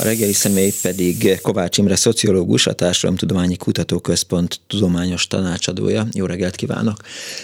[0.00, 6.06] A reggeli személy pedig Kovács Imre szociológus, a Társadalomtudományi Kutatóközpont tudományos tanácsadója.
[6.12, 7.00] Jó reggelt kívánok!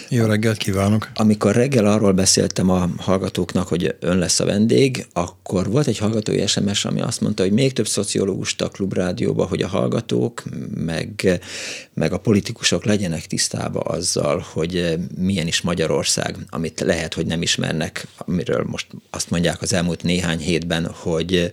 [0.09, 1.11] Jó reggelt kívánok!
[1.13, 6.47] Amikor reggel arról beszéltem a hallgatóknak, hogy ön lesz a vendég, akkor volt egy hallgatói
[6.47, 10.43] SMS, ami azt mondta, hogy még több szociológust a klubrádióba, hogy a hallgatók
[10.75, 11.39] meg,
[11.93, 18.07] meg a politikusok legyenek tisztába azzal, hogy milyen is Magyarország, amit lehet, hogy nem ismernek,
[18.17, 21.51] amiről most azt mondják az elmúlt néhány hétben, hogy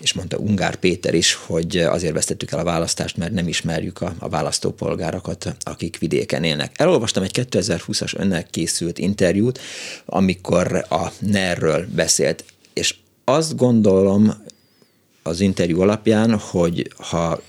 [0.00, 4.14] és mondta Ungár Péter is, hogy azért vesztettük el a választást, mert nem ismerjük a,
[4.18, 6.72] a választópolgárokat, akik vidéken élnek.
[6.76, 9.60] Elolvastam egy 2020-as önnek készült interjút,
[10.06, 14.44] amikor a NER-ről beszélt, és azt gondolom
[15.22, 17.40] az interjú alapján, hogy ha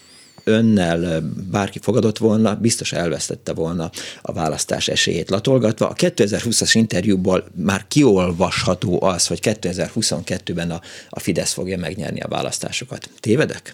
[0.50, 5.88] önnel bárki fogadott volna, biztos elvesztette volna a választás esélyét latolgatva.
[5.88, 13.10] A 2020-as interjúból már kiolvasható az, hogy 2022-ben a, a Fidesz fogja megnyerni a választásokat.
[13.20, 13.74] Tévedek?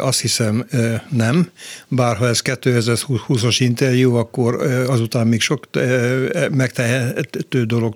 [0.00, 0.66] Azt hiszem
[1.10, 1.50] nem,
[1.88, 5.68] bár ha ez 2020-as interjú, akkor azután még sok
[6.50, 7.94] megtehető dolog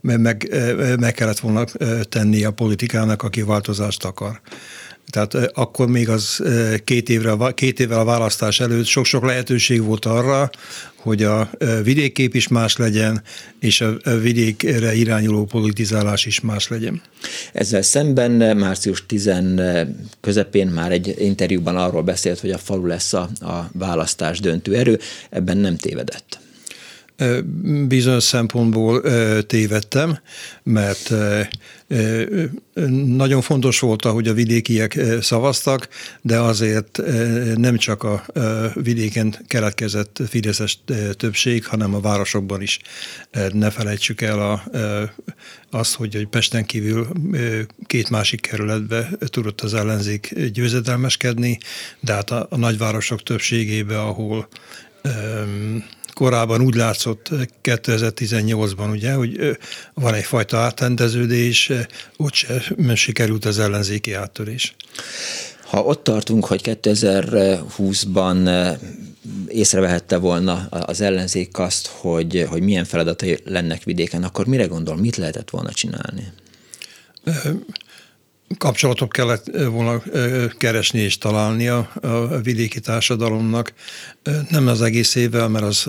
[0.00, 0.56] meg,
[1.00, 1.64] meg kellett volna
[2.08, 4.40] tenni a politikának, aki változást akar.
[5.10, 6.42] Tehát akkor még az
[6.84, 10.50] két, évre, két évvel a választás előtt sok-sok lehetőség volt arra,
[10.96, 11.50] hogy a
[11.82, 13.22] vidékkép is más legyen,
[13.60, 17.02] és a vidékre irányuló politizálás is más legyen.
[17.52, 19.30] Ezzel szemben március 10
[20.20, 24.98] közepén már egy interjúban arról beszélt, hogy a falu lesz a, a választás döntő erő,
[25.30, 26.38] ebben nem tévedett
[27.88, 29.02] bizonyos szempontból
[29.46, 30.18] tévedtem,
[30.62, 31.14] mert
[33.04, 35.88] nagyon fontos volt, hogy a vidékiek szavaztak,
[36.20, 37.00] de azért
[37.56, 38.24] nem csak a
[38.74, 40.78] vidéken keletkezett Fideszes
[41.12, 42.78] többség, hanem a városokban is.
[43.52, 44.64] Ne felejtsük el a,
[45.70, 47.08] azt, hogy Pesten kívül
[47.86, 51.58] két másik kerületbe tudott az ellenzék győzedelmeskedni,
[52.00, 54.48] de hát a, a nagyvárosok többségébe, ahol
[56.12, 57.30] korábban úgy látszott
[57.62, 59.56] 2018-ban, ugye, hogy
[59.94, 61.72] van egyfajta átrendeződés,
[62.16, 64.74] ott sem sikerült az ellenzéki áttörés.
[65.64, 68.76] Ha ott tartunk, hogy 2020-ban
[69.48, 75.16] észrevehette volna az ellenzék azt, hogy, hogy milyen feladatai lennek vidéken, akkor mire gondol, mit
[75.16, 76.32] lehetett volna csinálni?
[78.58, 80.02] Kapcsolatok kellett volna
[80.58, 83.72] keresni és találni a, a vidéki társadalomnak.
[84.48, 85.84] Nem az egész évvel, mert az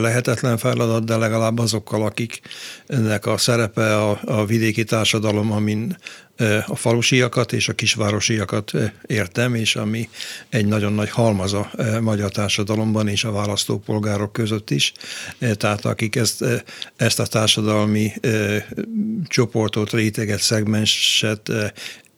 [0.00, 5.96] lehetetlen feladat, de legalább azokkal, akiknek a szerepe a, a vidéki társadalom, amin
[6.66, 8.72] a falusiakat és a kisvárosiakat
[9.06, 10.08] értem, és ami
[10.48, 11.70] egy nagyon nagy halmaz a
[12.00, 14.92] magyar társadalomban és a választópolgárok között is.
[15.38, 16.44] Tehát akik ezt,
[16.96, 18.12] ezt a társadalmi
[19.28, 21.50] csoportot, réteget, szegmenset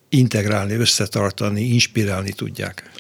[0.09, 2.91] integrálni, összetartani, inspirálni tudják.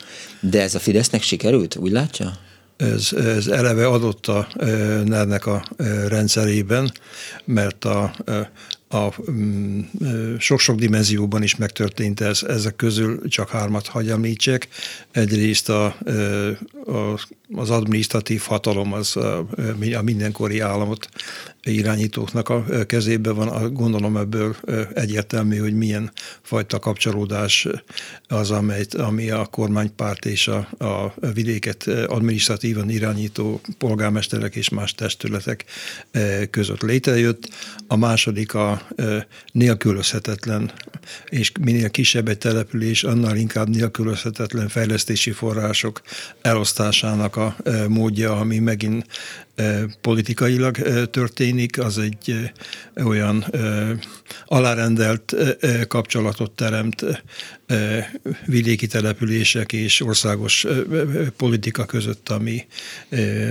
[0.40, 2.38] De ez a Fidesznek sikerült, úgy látja?
[2.78, 4.48] ez, ez eleve adott a
[5.04, 5.64] ner a
[6.08, 6.92] rendszerében,
[7.44, 8.14] mert a,
[8.88, 9.80] a mm,
[10.38, 14.68] sok-sok dimenzióban is megtörtént ez, ezek közül csak hármat hagy említsek.
[15.10, 15.84] Egyrészt a,
[16.86, 17.20] a,
[17.54, 19.46] az administratív hatalom az a,
[20.02, 21.08] mindenkori államot
[21.62, 23.72] irányítóknak a kezében van.
[23.72, 24.56] Gondolom ebből
[24.94, 26.12] egyértelmű, hogy milyen
[26.42, 27.68] fajta kapcsolódás
[28.28, 35.64] az, amely, ami a kormánypárt és a, a vidéket administratívan irányító polgármesterek és más testületek
[36.50, 37.48] között létrejött.
[37.86, 38.77] A második a
[39.52, 40.72] nélkülözhetetlen,
[41.28, 46.02] és minél kisebb egy település, annál inkább nélkülözhetetlen fejlesztési források
[46.42, 47.56] elosztásának a
[47.88, 49.06] módja, ami megint
[50.00, 50.76] politikailag
[51.10, 52.50] történik, az egy
[53.04, 53.44] olyan
[54.46, 55.34] alárendelt
[55.88, 57.04] kapcsolatot teremt
[58.46, 60.66] vidéki települések és országos
[61.36, 62.66] politika között, ami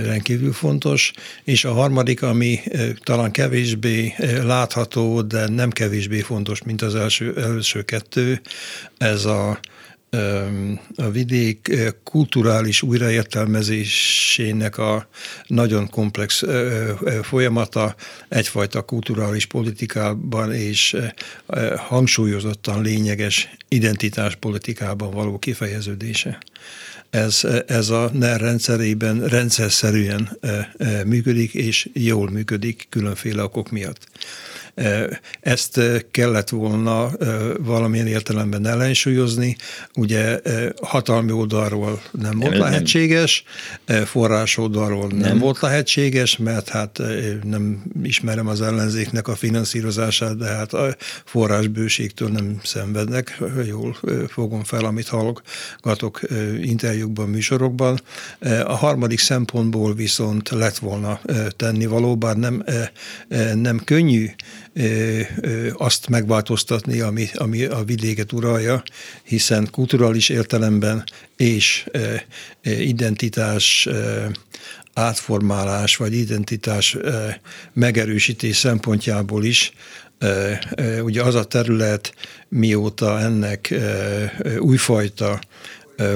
[0.04, 1.12] rendkívül fontos.
[1.44, 2.60] És a harmadik, ami
[3.02, 8.40] talán kevésbé látható, de nem kevésbé fontos, mint az első, első kettő,
[8.98, 9.60] ez a
[10.96, 11.72] a vidék
[12.04, 15.08] kulturális újraértelmezésének a
[15.46, 16.44] nagyon komplex
[17.22, 17.94] folyamata
[18.28, 20.96] egyfajta kulturális politikában és
[21.76, 26.38] hangsúlyozottan lényeges identitáspolitikában való kifejeződése.
[27.10, 30.38] ez, ez a NER rendszerében rendszerszerűen
[31.06, 34.06] működik, és jól működik különféle okok miatt.
[35.40, 35.80] Ezt
[36.10, 37.10] kellett volna
[37.58, 39.56] valamilyen értelemben ellensúlyozni.
[39.94, 40.40] Ugye
[40.82, 43.44] hatalmi oldalról nem volt nem, lehetséges,
[44.04, 47.00] forrás oldalról nem, nem volt lehetséges, mert hát
[47.42, 53.38] nem ismerem az ellenzéknek a finanszírozását, de hát a forrásbőségtől nem szenvednek.
[53.66, 53.96] Jól
[54.28, 56.20] fogom fel, amit hallgatok
[56.62, 58.00] interjúkban, műsorokban.
[58.64, 61.20] A harmadik szempontból viszont lett volna
[61.56, 62.64] tenni valóban nem,
[63.54, 64.26] nem könnyű
[65.72, 68.82] azt megváltoztatni, ami, ami a vidéket uralja,
[69.22, 71.04] hiszen kulturális értelemben
[71.36, 71.86] és
[72.62, 73.88] identitás
[74.94, 76.96] átformálás vagy identitás
[77.72, 79.72] megerősítés szempontjából is
[81.02, 82.14] ugye az a terület,
[82.48, 83.74] mióta ennek
[84.58, 85.40] újfajta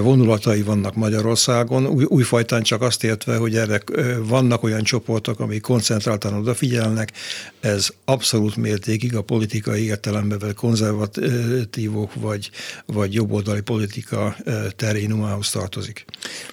[0.02, 3.82] vonulatai vannak Magyarországon, új, újfajtán csak azt értve, hogy erre
[4.18, 7.12] vannak olyan csoportok, amik koncentráltan odafigyelnek,
[7.60, 12.50] ez abszolút mértékig a politikai értelemben vagy konzervatívok vagy,
[12.86, 14.36] vagy jobboldali politika
[14.76, 16.04] terénumához tartozik.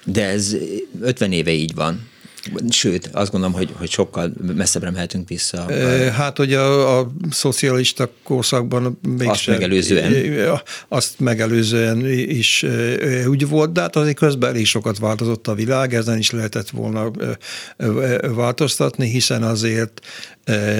[0.04, 0.56] De ez
[1.00, 2.09] 50 éve így van.
[2.70, 5.66] Sőt, azt gondolom, hogy, hogy sokkal messzebbre mehetünk vissza.
[6.12, 10.60] Hát, hogy a, a szocialista korszakban még azt megelőzően.
[10.88, 12.66] Azt megelőzően is
[13.26, 17.10] úgy volt, de hát azért közben elég sokat változott a világ, ezen is lehetett volna
[18.34, 20.00] változtatni, hiszen azért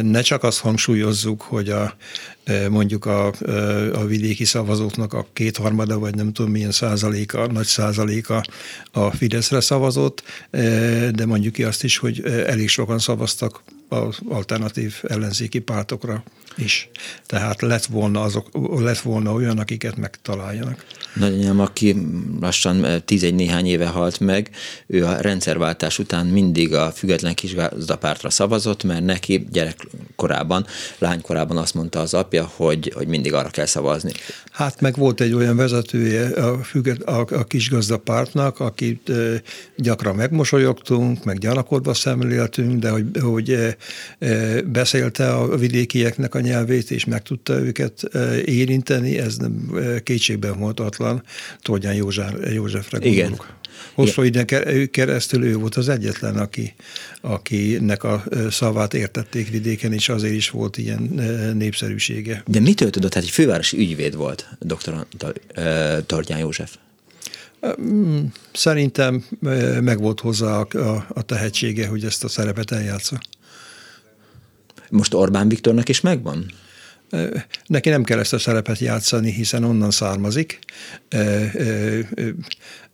[0.02, 1.96] ne csak azt hangsúlyozzuk, hogy a,
[2.70, 3.32] mondjuk a,
[3.92, 8.42] a vidéki szavazóknak a kétharmada, vagy nem tudom milyen százaléka, nagy százaléka
[8.92, 10.22] a Fideszre szavazott,
[11.10, 16.22] de mondjuk ki azt is, hogy elég sokan szavaztak az alternatív ellenzéki pártokra
[16.56, 16.90] is.
[17.26, 18.48] Tehát lett volna, azok,
[18.80, 20.84] lett volna olyan, akiket megtaláljanak.
[21.14, 21.96] Nagyanyám, aki
[22.40, 24.50] lassan tízegy néhány éve halt meg,
[24.86, 30.66] ő a rendszerváltás után mindig a független kisgazdapártra szavazott, mert neki gyerekkorában,
[30.98, 34.12] lánykorában azt mondta az apja, hogy, hogy mindig arra kell szavazni.
[34.50, 39.12] Hát meg volt egy olyan vezetője a, függet, a, a kisgazdapártnak, akit
[39.76, 43.76] gyakran megmosolyogtunk, meg gyanakodva szemléltünk, de hogy, hogy
[44.64, 48.02] beszélte a vidékieknek a nyelvét, és meg tudta őket
[48.44, 51.22] érinteni, ez nem kétségben vonhatatlan.
[51.62, 53.16] Tordján József, Józsefre gondolok.
[53.16, 53.58] Igen.
[53.94, 54.46] Hosszú időn
[54.90, 56.74] keresztül ő volt az egyetlen, aki,
[57.20, 61.00] akinek a szavát értették vidéken, és azért is volt ilyen
[61.56, 62.42] népszerűsége.
[62.46, 63.14] De mitől tudott?
[63.14, 65.06] Hát egy fővárosi ügyvéd volt dr.
[66.06, 66.76] Tordján József.
[67.80, 69.24] Mm, szerintem
[69.80, 73.20] megvolt hozzá a, a, a tehetsége, hogy ezt a szerepet eljátsza.
[74.90, 76.52] Most Orbán Viktornak is megvan?
[77.66, 80.58] Neki nem kell ezt a szerepet játszani, hiszen onnan származik.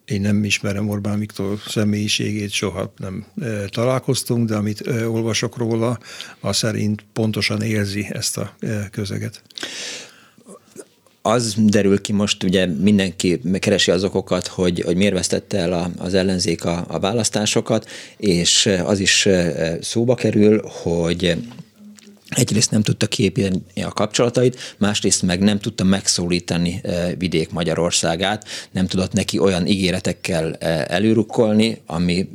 [0.05, 3.27] Én nem ismerem Orbán Viktor személyiségét, soha nem
[3.69, 5.99] találkoztunk, de amit olvasok róla,
[6.41, 8.57] az szerint pontosan érzi ezt a
[8.91, 9.43] közeget
[11.27, 16.15] az derül ki most, ugye mindenki keresi az okokat, hogy, hogy miért vesztette el az
[16.15, 19.29] ellenzék a, a választásokat, és az is
[19.81, 21.37] szóba kerül, hogy
[22.37, 28.87] egyrészt nem tudta kiépíteni a kapcsolatait, másrészt meg nem tudta megszólítani eh, vidék Magyarországát, nem
[28.87, 32.29] tudott neki olyan ígéretekkel eh, előrukkolni, ami,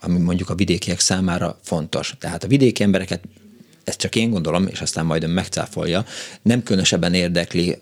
[0.00, 2.14] ami mondjuk a vidékiek számára fontos.
[2.18, 3.20] Tehát a vidéki embereket
[3.86, 6.04] ezt csak én gondolom, és aztán majd ön megcáfolja,
[6.42, 7.78] nem különösebben érdekli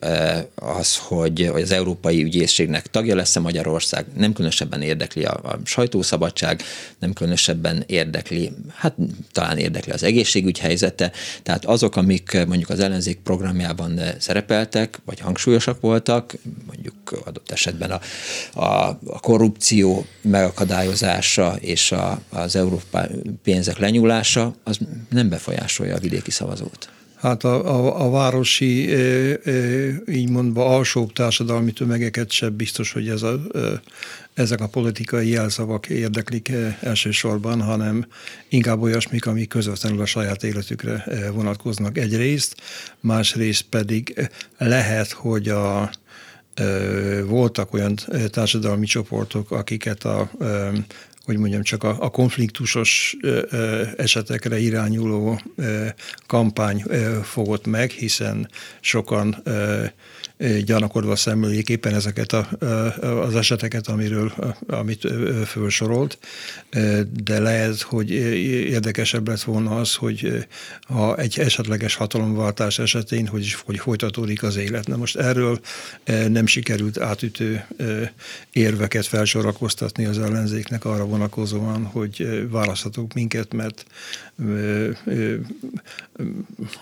[0.54, 6.62] az, hogy, az Európai Ügyészségnek tagja lesz-e Magyarország, nem különösebben érdekli a, a sajtószabadság,
[6.98, 8.94] nem különösebben érdekli, hát
[9.32, 11.12] talán érdekli az egészségügy helyzete,
[11.42, 16.34] tehát azok, amik mondjuk az ellenzék programjában szerepeltek, vagy hangsúlyosak voltak,
[16.66, 18.00] mondjuk adott esetben a,
[18.60, 23.06] a, a korrupció megakadályozása és a, az európai
[23.42, 24.78] pénzek lenyúlása, az
[25.10, 26.88] nem befolyásolja a vidéki szavazót?
[27.24, 28.96] Hát a, a, a városi,
[30.10, 33.40] így mondva, alsóbb társadalmi tömegeket sem biztos, hogy ez a,
[34.34, 38.06] ezek a politikai jelszavak érdeklik elsősorban, hanem
[38.48, 42.56] inkább olyasmik, amik közvetlenül a saját életükre vonatkoznak egyrészt,
[43.00, 45.90] másrészt pedig lehet, hogy a,
[47.24, 47.98] voltak olyan
[48.30, 50.30] társadalmi csoportok, akiket a
[51.24, 53.16] hogy mondjam, csak a, a konfliktusos
[53.96, 55.40] esetekre irányuló
[56.26, 56.84] kampány
[57.22, 58.48] fogott meg, hiszen
[58.80, 59.42] sokan
[60.64, 62.48] gyanakodva szemlélik éppen ezeket a,
[63.00, 64.32] az eseteket, amiről,
[64.66, 65.06] amit
[65.44, 66.18] felsorolt,
[67.24, 70.46] de lehet, hogy érdekesebb lett volna az, hogy
[70.80, 74.86] ha egy esetleges hatalomváltás esetén, hogy, hogy folytatódik az élet.
[74.86, 75.60] Na most erről
[76.28, 77.66] nem sikerült átütő
[78.52, 83.84] érveket felsorakoztatni az ellenzéknek arra vonatkozóan, hogy választhatók minket, mert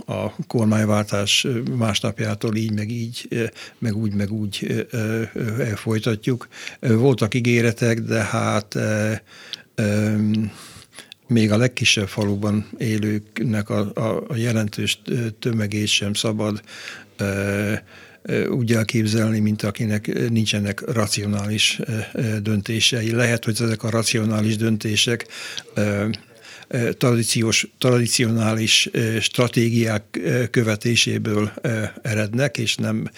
[0.06, 4.86] a kormányváltás másnapjától így, meg így, meg úgy, meg úgy
[5.74, 6.48] folytatjuk.
[6.80, 8.78] Voltak ígéretek, de hát
[11.26, 15.02] még a legkisebb faluban élőknek a, a, a jelentős
[15.38, 16.62] tömegét sem szabad
[18.50, 21.80] úgy elképzelni, mint akinek nincsenek racionális
[22.42, 23.10] döntései.
[23.10, 25.26] Lehet, hogy ezek a racionális döntések
[26.98, 31.52] tradíciós, tradicionális stratégiák követéséből
[32.02, 33.10] erednek, és nem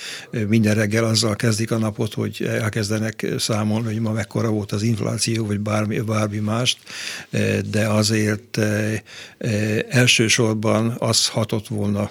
[0.48, 5.46] minden reggel azzal kezdik a napot, hogy elkezdenek számolni, hogy ma mekkora volt az infláció,
[5.46, 6.78] vagy bármi, bármi mást,
[7.70, 8.58] de azért
[9.88, 12.10] elsősorban az hatott volna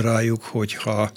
[0.00, 1.12] rájuk, hogyha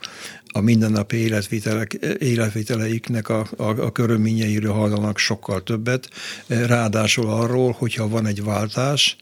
[0.55, 6.09] a mindennapi életvitelek, életviteleiknek a, a, a körülményeiről hallanak sokkal többet.
[6.47, 9.15] Ráadásul arról, hogyha van egy váltás,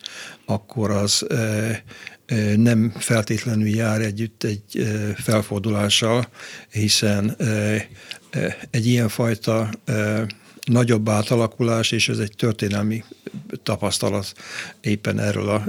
[0.45, 1.25] akkor az
[2.55, 6.27] nem feltétlenül jár együtt egy felfordulással,
[6.71, 7.35] hiszen
[8.69, 9.69] egy ilyenfajta
[10.67, 13.03] nagyobb átalakulás, és ez egy történelmi
[13.63, 14.33] tapasztalat
[14.81, 15.65] éppen erről a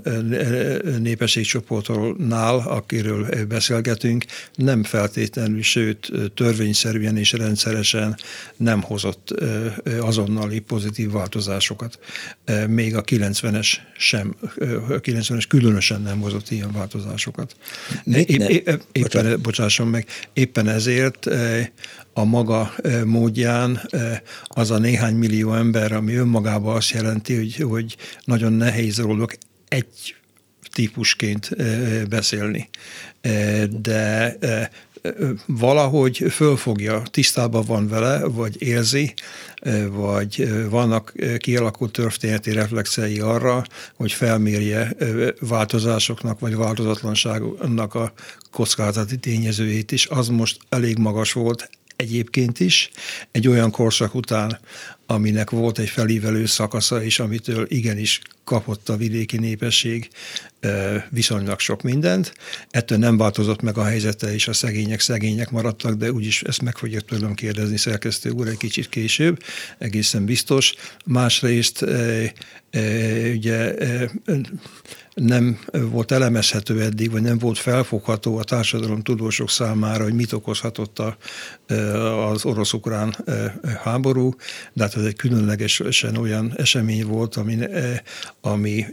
[0.99, 8.17] népességcsoportnál, akiről beszélgetünk, nem feltétlenül, sőt törvényszerűen és rendszeresen
[8.57, 9.35] nem hozott
[10.01, 11.99] azonnali pozitív változásokat.
[12.67, 14.35] Még a 90-es sem,
[14.89, 17.57] a 90-es különösen nem hozott ilyen változásokat.
[18.05, 21.29] Épp, épp, éppen, bocsásson meg, éppen ezért
[22.13, 23.81] a maga módján
[24.45, 29.35] az a néhány millió ember, ami önmagában azt jelenti, hogy, hogy nagyon nehéz róluk
[29.69, 30.15] egy
[30.73, 31.57] típusként
[32.09, 32.69] beszélni.
[33.81, 34.39] De
[35.47, 39.15] valahogy fölfogja, tisztában van vele, vagy érzi,
[39.91, 43.65] vagy vannak kialakult történeti reflexei arra,
[43.95, 44.97] hogy felmérje
[45.41, 48.13] változásoknak, vagy változatlanságnak a
[48.51, 50.07] kockázati tényezőjét is.
[50.07, 51.71] Az most elég magas volt,
[52.03, 52.91] egyébként is,
[53.31, 54.59] egy olyan korszak után,
[55.07, 60.09] aminek volt egy felívelő szakasza, és amitől igenis kapott a vidéki népesség
[61.11, 62.35] viszonylag sok mindent.
[62.71, 66.77] Ettől nem változott meg a helyzete, és a szegények szegények maradtak, de úgyis ezt meg
[66.77, 69.43] fogja tőlem kérdezni szerkesztő úr egy kicsit később,
[69.79, 70.75] egészen biztos.
[71.05, 71.85] Másrészt
[73.35, 73.75] ugye
[75.15, 80.99] nem volt elemezhető eddig, vagy nem volt felfogható a társadalom tudósok számára, hogy mit okozhatott
[80.99, 81.17] a,
[82.31, 83.17] az orosz-ukrán
[83.83, 84.35] háború,
[84.73, 87.59] de hát ez egy különlegesen olyan esemény volt, ami,
[88.41, 88.87] ami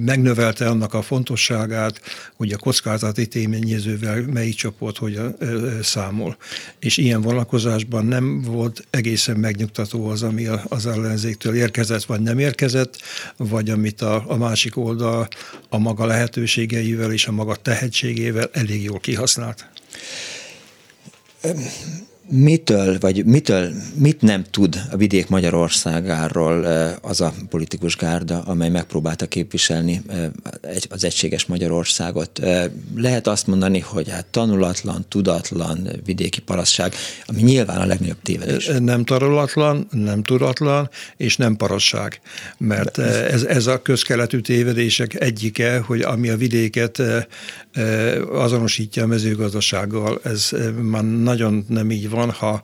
[0.00, 2.00] megnövelte annak a fontosságát,
[2.36, 5.36] hogy a kockázati tényezővel melyik csoport hogyan
[5.82, 6.36] számol.
[6.78, 12.98] És ilyen vonalkozásban nem volt egészen megnyugtató az, ami az ellenzéktől érkezett, vagy nem érkezett,
[13.36, 15.28] vagy amit a, a másik oldal
[15.68, 19.70] a maga lehetőségeivel és a maga tehetségével elég jól kihasznált
[22.28, 26.64] mitől, vagy mitől, mit nem tud a vidék Magyarországáról
[27.02, 30.02] az a politikus gárda, amely megpróbálta képviselni
[30.88, 32.40] az egységes Magyarországot.
[32.96, 36.94] Lehet azt mondani, hogy hát tanulatlan, tudatlan vidéki parasság,
[37.26, 38.70] ami nyilván a legnagyobb tévedés.
[38.78, 42.20] Nem tanulatlan, nem tudatlan, és nem parasság.
[42.58, 47.02] Mert ez, ez a közkeletű tévedések egyike, hogy ami a vidéket
[48.32, 50.50] azonosítja a mezőgazdasággal, ez
[50.80, 52.62] már nagyon nem így van, ha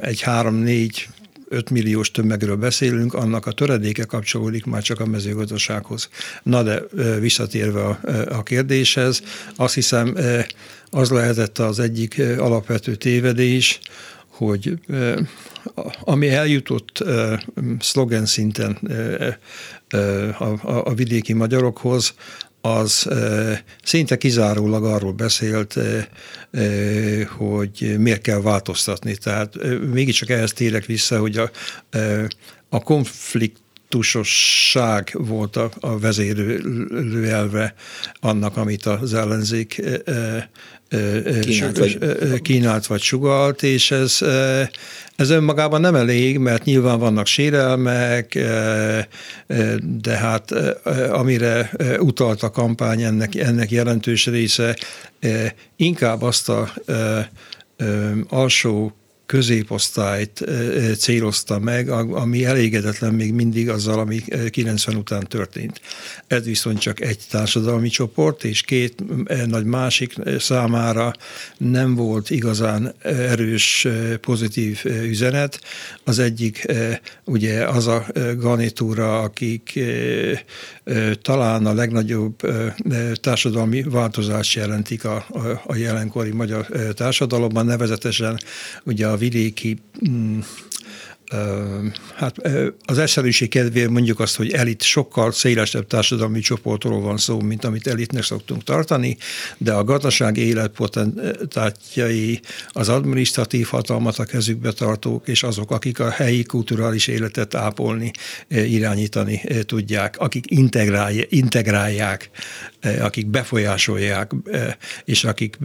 [0.00, 1.08] egy három-négy
[1.48, 6.08] 5 milliós tömegről beszélünk, annak a töredéke kapcsolódik már csak a mezőgazdasághoz.
[6.42, 6.82] Na de
[7.20, 9.22] visszatérve a, a kérdéshez,
[9.56, 10.16] azt hiszem
[10.90, 13.80] az lehetett az egyik alapvető tévedés,
[14.26, 14.78] hogy
[16.00, 17.04] ami eljutott
[17.80, 18.78] szlogen szinten
[20.38, 22.14] a, a, a vidéki magyarokhoz,
[22.60, 23.08] az
[23.84, 25.78] szinte kizárólag arról beszélt,
[27.36, 29.16] hogy miért kell változtatni.
[29.16, 29.54] Tehát
[29.92, 31.50] mégiscsak ehhez térek vissza, hogy a,
[32.68, 37.74] a konflikt tusosság volt a, a vezérő elve
[38.20, 39.82] annak, amit az ellenzék
[41.40, 41.98] kínált, vagy...
[42.42, 44.18] kínált vagy sugalt, és ez,
[45.16, 48.38] ez önmagában nem elég, mert nyilván vannak sérelmek,
[50.00, 50.50] de hát
[51.10, 54.76] amire utalt a kampány, ennek, ennek jelentős része
[55.76, 56.72] inkább azt a
[58.28, 58.97] alsó
[59.28, 60.44] középosztályt
[60.98, 65.80] célozta meg, ami elégedetlen még mindig azzal, ami 90 után történt.
[66.26, 69.02] Ez viszont csak egy társadalmi csoport, és két
[69.46, 71.12] nagy másik számára
[71.58, 73.88] nem volt igazán erős
[74.20, 75.60] pozitív üzenet.
[76.04, 76.66] Az egyik
[77.24, 78.06] ugye az a
[78.36, 79.78] garnitúra, akik
[81.22, 82.40] talán a legnagyobb
[83.14, 85.26] társadalmi változást jelentik a,
[85.66, 88.38] a, jelenkori magyar társadalomban, nevezetesen
[88.84, 90.38] ugye a vidéki mm,
[92.14, 92.36] Hát
[92.84, 97.86] az egyszerűség kedvéért mondjuk azt, hogy elit sokkal szélesebb társadalmi csoportról van szó, mint amit
[97.86, 99.16] elitnek szoktunk tartani,
[99.58, 106.42] de a gazdaság életpotentátjai, az adminisztratív hatalmat a kezükbe tartók, és azok, akik a helyi
[106.42, 108.10] kulturális életet ápolni,
[108.48, 110.44] irányítani tudják, akik
[111.28, 112.30] integrálják,
[113.00, 114.32] akik befolyásolják,
[115.04, 115.58] és akik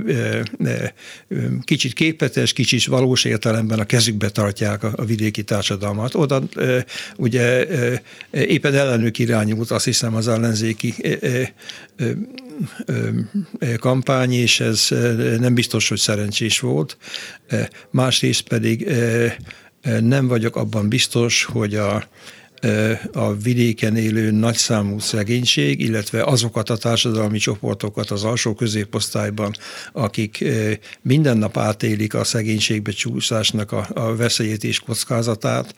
[1.63, 6.15] kicsit képetes, kicsit valós értelemben a kezükbe tartják a vidéki társadalmat.
[6.15, 6.41] Oda
[7.17, 7.65] ugye
[8.31, 10.93] éppen ellenük irányult azt hiszem az ellenzéki
[13.77, 14.87] kampány, és ez
[15.39, 16.97] nem biztos, hogy szerencsés volt.
[17.89, 18.91] Másrészt pedig
[19.99, 22.07] nem vagyok abban biztos, hogy a
[23.13, 29.51] a vidéken élő nagyszámú szegénység, illetve azokat a társadalmi csoportokat az alsó középosztályban,
[29.91, 30.43] akik
[31.01, 35.75] minden nap átélik a szegénységbe csúszásnak a, a veszélyét és kockázatát,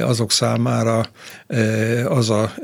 [0.00, 1.10] azok számára
[2.04, 2.54] az a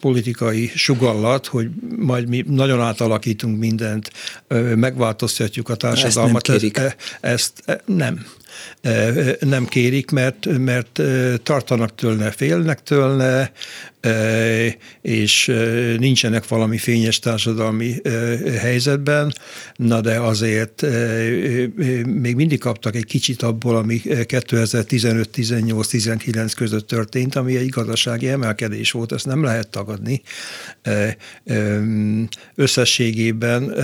[0.00, 4.10] politikai sugallat, hogy majd mi nagyon átalakítunk mindent,
[4.74, 6.48] megváltoztatjuk a társadalmat.
[6.48, 6.76] Ezt nem kérik.
[7.20, 8.26] Ezt, ezt nem
[9.40, 11.00] nem kérik, mert, mert
[11.42, 13.52] tartanak tőle, félnek tőle,
[15.00, 15.52] és
[15.98, 17.94] nincsenek valami fényes társadalmi
[18.58, 19.32] helyzetben,
[19.76, 20.82] na de azért
[22.04, 28.28] még mindig kaptak egy kicsit abból, ami 2015, 18, 19 között történt, ami egy gazdasági
[28.28, 30.22] emelkedés volt, ezt nem lehet tagadni.
[32.54, 33.74] Összességében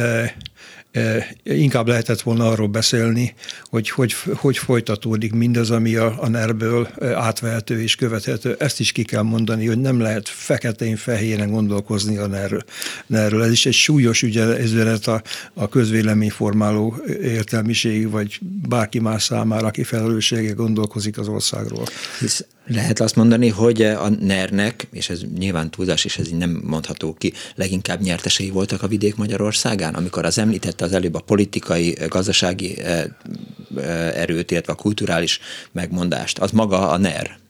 [1.42, 7.82] inkább lehetett volna arról beszélni, hogy hogy, hogy folytatódik mindaz, ami a, a NER-ből átvehető
[7.82, 8.56] és követhető.
[8.58, 12.64] Ezt is ki kell mondani, hogy nem lehet feketén-fehéren gondolkozni a NER-ről.
[13.06, 15.22] ner Ez is egy súlyos üzenet a,
[15.54, 21.84] a közvéleményformáló értelmiség, vagy bárki más számára, aki felelőssége gondolkozik az országról.
[22.20, 26.60] Hisz lehet azt mondani, hogy a NER-nek, és ez nyilván túlzás, és ez így nem
[26.64, 30.38] mondható ki, leginkább nyertesei voltak a vidék Magyarországán, amikor az
[30.84, 33.04] említette az előbb a politikai, gazdasági eh,
[33.76, 35.40] eh, erőt, illetve a kulturális
[35.72, 37.42] megmondást, az maga a NER?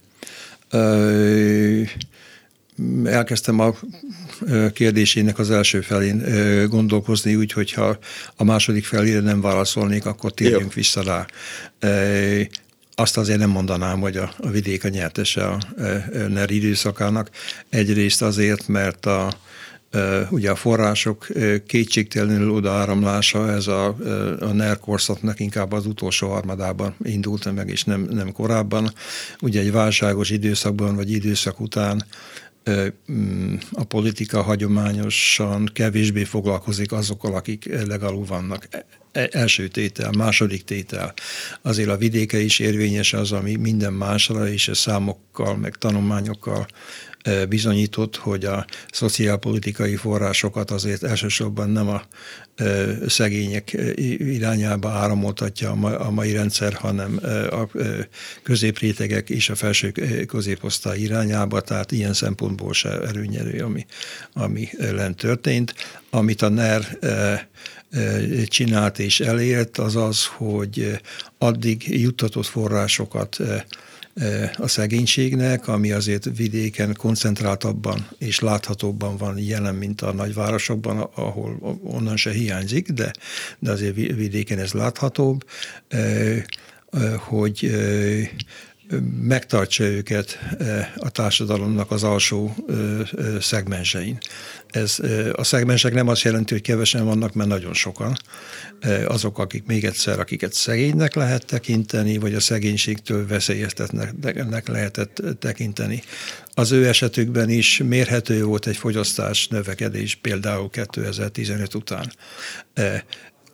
[3.05, 3.75] elkezdtem a
[4.73, 6.23] kérdésének az első felén
[6.69, 7.99] gondolkozni, úgy, hogyha
[8.37, 10.69] a második felére nem válaszolnék, akkor térjünk Jó.
[10.75, 11.27] vissza rá
[12.95, 17.31] azt azért nem mondanám, hogy a, a vidék a nyertese a, a NER időszakának.
[17.71, 19.33] Egyrészt azért, mert a,
[20.31, 21.27] ugye a források
[21.67, 23.87] kétségtelenül odaáramlása, ez a,
[24.41, 28.93] a NER korszaknak inkább az utolsó harmadában indult meg, és nem, nem korábban.
[29.41, 32.05] Ugye egy válságos időszakban, vagy időszak után
[33.13, 38.69] mm, a politika hagyományosan kevésbé foglalkozik azokkal, akik legalul vannak.
[39.13, 41.15] E, első tétel, második tétel.
[41.63, 47.14] Azért a vidéke is érvényes az, ami minden másra, és a számokkal, meg tanulmányokkal e,
[47.49, 52.03] bizonyított, hogy a szociálpolitikai forrásokat azért elsősorban nem a
[53.07, 53.77] szegények
[54.19, 57.69] irányába áramoltatja a mai rendszer, hanem a
[58.43, 59.93] középrétegek és a felső
[60.27, 63.87] középosztály irányába, tehát ilyen szempontból se erőnyerő, ami,
[64.33, 65.75] ami lent történt.
[66.11, 66.99] Amit a NER
[68.47, 71.01] csinált és elért, az az, hogy
[71.39, 73.41] addig juttatott forrásokat
[74.57, 82.17] a szegénységnek, ami azért vidéken koncentráltabban és láthatóbban van jelen, mint a nagyvárosokban, ahol onnan
[82.17, 83.13] se hiányzik, de,
[83.59, 85.45] de azért vidéken ez láthatóbb,
[87.19, 87.71] hogy
[89.21, 90.39] megtartsa őket
[90.97, 92.57] a társadalomnak az alsó
[93.41, 94.19] szegmensein.
[94.71, 94.99] Ez,
[95.33, 98.17] a szegmensek nem azt jelenti, hogy kevesen vannak, mert nagyon sokan.
[99.07, 106.03] Azok, akik még egyszer, akiket szegénynek lehet tekinteni, vagy a szegénységtől veszélyeztetnek lehetett tekinteni.
[106.55, 112.13] Az ő esetükben is mérhető volt egy fogyasztás növekedés, például 2015 után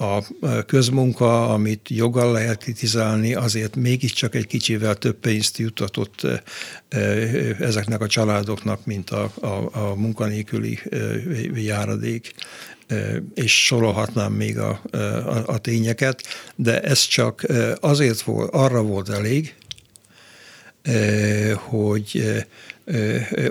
[0.00, 0.24] a
[0.66, 6.26] közmunka, amit joggal lehet kritizálni, azért mégiscsak egy kicsivel több pénzt jutatott
[7.58, 10.78] ezeknek a családoknak, mint a, a, a munkanélküli
[11.54, 12.34] járadék
[13.34, 14.98] és sorolhatnám még a, a,
[15.46, 16.22] a tényeket,
[16.56, 17.46] de ez csak
[17.80, 19.54] azért volt, arra volt elég,
[21.56, 22.32] hogy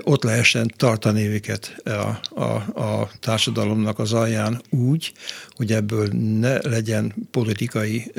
[0.00, 5.12] ott lehessen tartani őket a, a, a társadalomnak az alján úgy,
[5.56, 8.12] hogy ebből ne legyen politikai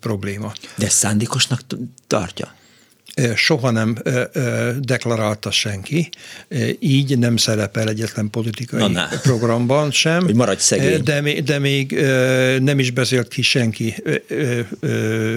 [0.00, 0.52] probléma.
[0.76, 1.60] De szándékosnak
[2.06, 2.54] tartja?
[3.34, 3.96] Soha nem
[4.78, 6.08] deklarálta senki,
[6.78, 10.24] így nem szerepel egyetlen politikai Na, programban sem.
[10.24, 11.02] Hogy maradj szegény.
[11.02, 11.92] De, de még
[12.60, 13.94] nem is beszélt ki senki.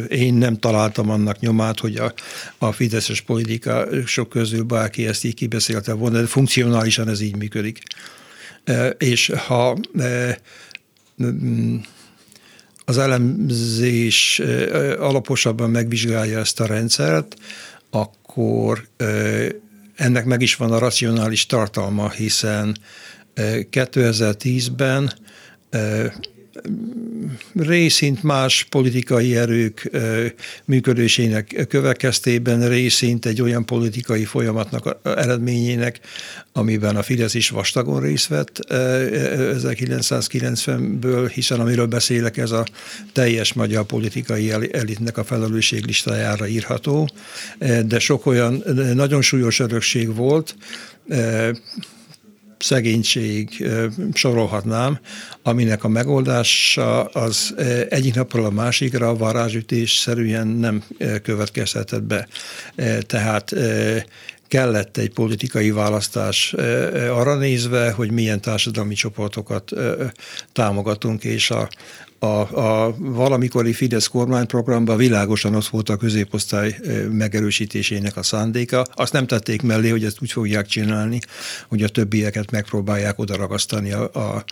[0.10, 2.14] Én nem találtam annak nyomát, hogy a,
[2.58, 7.80] a fideszes politika sok közül bárki ezt így kibeszélte volna, de funkcionálisan ez így működik.
[8.98, 9.80] És ha
[12.86, 14.42] az elemzés
[15.00, 17.36] alaposabban megvizsgálja ezt a rendszert,
[17.90, 18.88] akkor
[19.96, 22.78] ennek meg is van a racionális tartalma, hiszen
[23.36, 25.14] 2010-ben
[27.56, 29.92] részint más politikai erők
[30.66, 36.00] működésének következtében, részint egy olyan politikai folyamatnak eredményének,
[36.54, 42.66] amiben a Fidesz is vastagon részt vett 1990-ből, hiszen amiről beszélek, ez a
[43.14, 47.10] teljes magyar politikai elitnek a felelősség listájára írható,
[47.86, 50.56] de sok olyan nagyon súlyos örökség volt,
[52.60, 53.68] szegénység,
[54.14, 55.00] sorolhatnám,
[55.44, 57.56] aminek a megoldása az
[57.90, 60.84] egyik napról a másikra varázsütés szerűen nem
[61.24, 62.28] következhetett be.
[63.02, 63.54] Tehát
[64.48, 66.54] kellett egy politikai választás
[67.10, 69.72] arra nézve, hogy milyen társadalmi csoportokat
[70.54, 71.70] támogatunk, és a,
[72.20, 76.80] a, a valamikori Fidesz kormányprogramban világosan az volt a középosztály
[77.12, 78.86] megerősítésének a szándéka.
[78.94, 81.20] Azt nem tették mellé, hogy ezt úgy fogják csinálni,
[81.68, 84.44] hogy a többieket megpróbálják odaragasztani a, a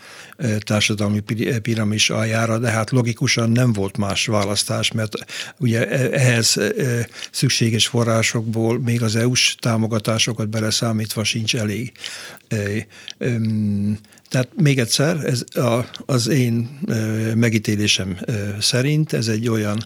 [0.59, 1.23] társadalmi
[1.61, 5.13] piramis aljára, de hát logikusan nem volt más választás, mert
[5.59, 6.57] ugye e, ehhez
[7.31, 11.91] szükséges forrásokból még az EU-s támogatásokat beleszámítva sincs elég.
[14.29, 16.79] Tehát még egyszer, ez a, az én
[17.35, 18.17] megítélésem
[18.59, 19.77] szerint ez egy olyan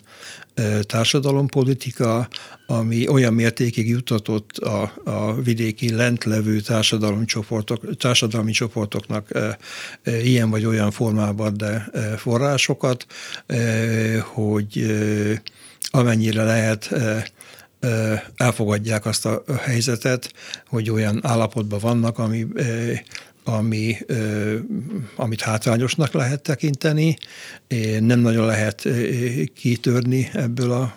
[0.82, 2.27] társadalompolitika,
[2.67, 9.58] ami olyan mértékig jutatott a, a vidéki lentlevő társadalomcsoportok, társadalmi csoportoknak e,
[10.04, 13.06] e, ilyen vagy olyan formában, de e, forrásokat,
[14.21, 14.86] hogy
[15.89, 16.93] amennyire lehet
[18.36, 20.34] elfogadják azt a helyzetet,
[20.67, 22.47] hogy olyan állapotban vannak, ami
[23.43, 23.97] ami,
[25.15, 27.17] amit hátrányosnak lehet tekinteni,
[27.99, 28.88] nem nagyon lehet
[29.56, 30.91] kitörni ebből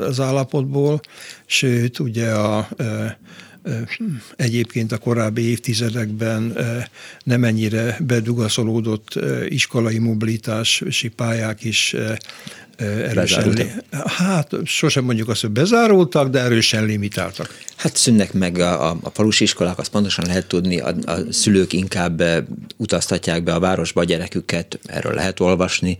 [0.00, 1.00] az állapotból,
[1.46, 2.68] sőt, ugye a
[4.36, 6.56] egyébként a korábbi évtizedekben
[7.24, 11.94] nem ennyire bedugaszolódott iskolai mobilitási pályák is
[12.76, 17.58] erősen, hát sosem mondjuk azt, hogy bezárultak, de erősen limitáltak.
[17.76, 21.72] Hát szűnnek meg a, a, a falusi iskolák, azt pontosan lehet tudni, a, a szülők
[21.72, 22.22] inkább
[22.76, 25.98] utaztatják be a városba a gyereküket, erről lehet olvasni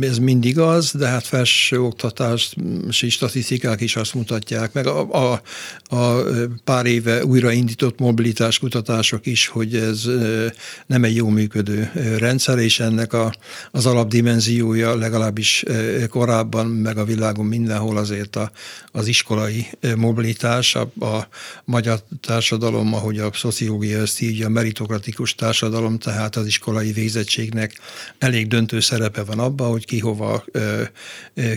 [0.00, 4.86] ez mindig az, de hát felsőoktatási statisztikák is azt mutatják, meg.
[4.86, 5.42] A, a,
[5.96, 6.22] a
[6.64, 10.04] pár éve újraindított mobilitás kutatások is, hogy ez
[10.86, 13.34] nem egy jó működő rendszer, és ennek a,
[13.70, 15.64] az alapdimenziója legalábbis
[16.08, 18.50] korábban, meg a világon mindenhol azért a,
[18.92, 21.28] az iskolai mobilitás, a, a
[21.64, 27.80] magyar társadalom, ahogy a szociológia ezt hívja, meritokratikus társadalom, tehát az iskolai végzettségnek embernek
[28.18, 30.44] elég döntő szerepe van abban, hogy ki hova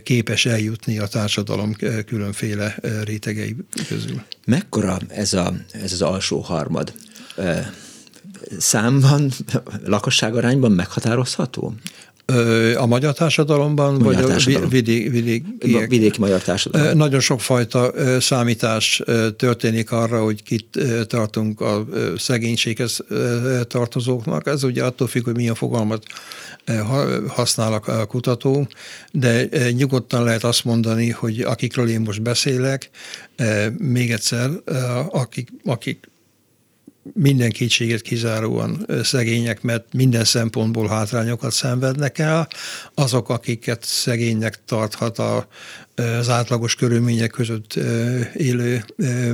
[0.04, 1.74] képes eljutni a társadalom
[2.06, 3.56] különféle rétegei
[3.88, 4.24] közül.
[4.46, 6.94] Mekkora ez, a, ez az alsó harmad?
[8.58, 9.32] Számban,
[9.86, 11.74] lakosságarányban meghatározható?
[12.78, 14.68] A magyar társadalomban, magyar vagy társadalom.
[14.68, 15.46] a vidék, vidék,
[15.88, 16.98] vidéki magyar társadalom?
[16.98, 19.02] Nagyon sokfajta számítás
[19.38, 21.86] történik arra, hogy kit tartunk a
[22.18, 23.00] szegénységhez
[23.68, 24.48] tartozóknak.
[24.48, 26.04] Ez ugye attól függ, hogy milyen fogalmat
[27.28, 28.68] használ a kutató,
[29.12, 32.90] de nyugodtan lehet azt mondani, hogy akikről én most beszélek,
[33.78, 34.50] még egyszer,
[35.10, 36.10] akik, akik
[37.14, 42.48] minden kétséget kizáróan szegények, mert minden szempontból hátrányokat szenvednek el.
[42.94, 45.48] Azok, akiket szegénynek tarthat a,
[46.20, 47.80] az átlagos körülmények között
[48.36, 48.86] élő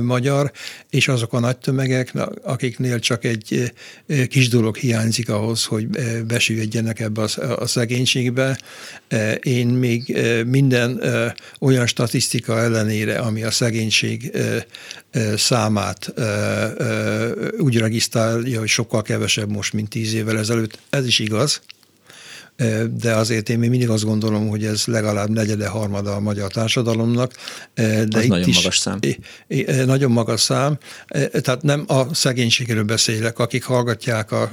[0.02, 0.52] magyar,
[0.90, 3.72] és azok a nagy tömegek, akiknél csak egy
[4.28, 5.88] kis dolog hiányzik ahhoz, hogy
[6.26, 7.22] besüllyedjenek ebbe
[7.56, 8.58] a szegénységbe.
[9.42, 11.02] Én még minden
[11.60, 14.32] olyan statisztika ellenére, ami a szegénység
[15.36, 16.14] számát
[17.58, 20.78] úgy regisztrálja, hogy sokkal kevesebb most, mint tíz évvel ezelőtt.
[20.90, 21.60] Ez is igaz,
[23.00, 27.32] de azért én még mindig azt gondolom, hogy ez legalább negyede, harmada a magyar társadalomnak.
[27.74, 28.98] De az itt nagyon is, magas szám.
[29.86, 30.78] Nagyon magas szám.
[31.30, 34.50] Tehát nem a szegénységről beszélek, akik hallgatják a,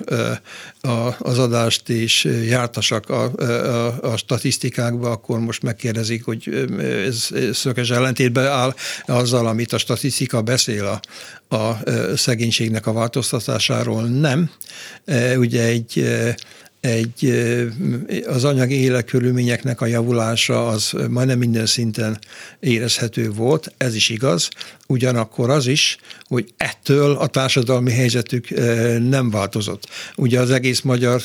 [0.81, 6.67] a, az adást és jártasak a, a, a statisztikákba, akkor most megkérdezik, hogy
[7.05, 11.79] ez szökes ellentétben áll azzal, amit a statisztika beszél a, a
[12.15, 14.03] szegénységnek a változtatásáról.
[14.03, 14.49] Nem.
[15.35, 16.05] Ugye egy
[16.83, 17.33] egy,
[18.27, 22.19] az anyagi életkörülményeknek a javulása az majdnem minden szinten
[22.59, 24.49] érezhető volt, ez is igaz,
[24.87, 28.49] ugyanakkor az is, hogy ettől a társadalmi helyzetük
[29.09, 29.87] nem változott.
[30.15, 31.21] Ugye az egész magyar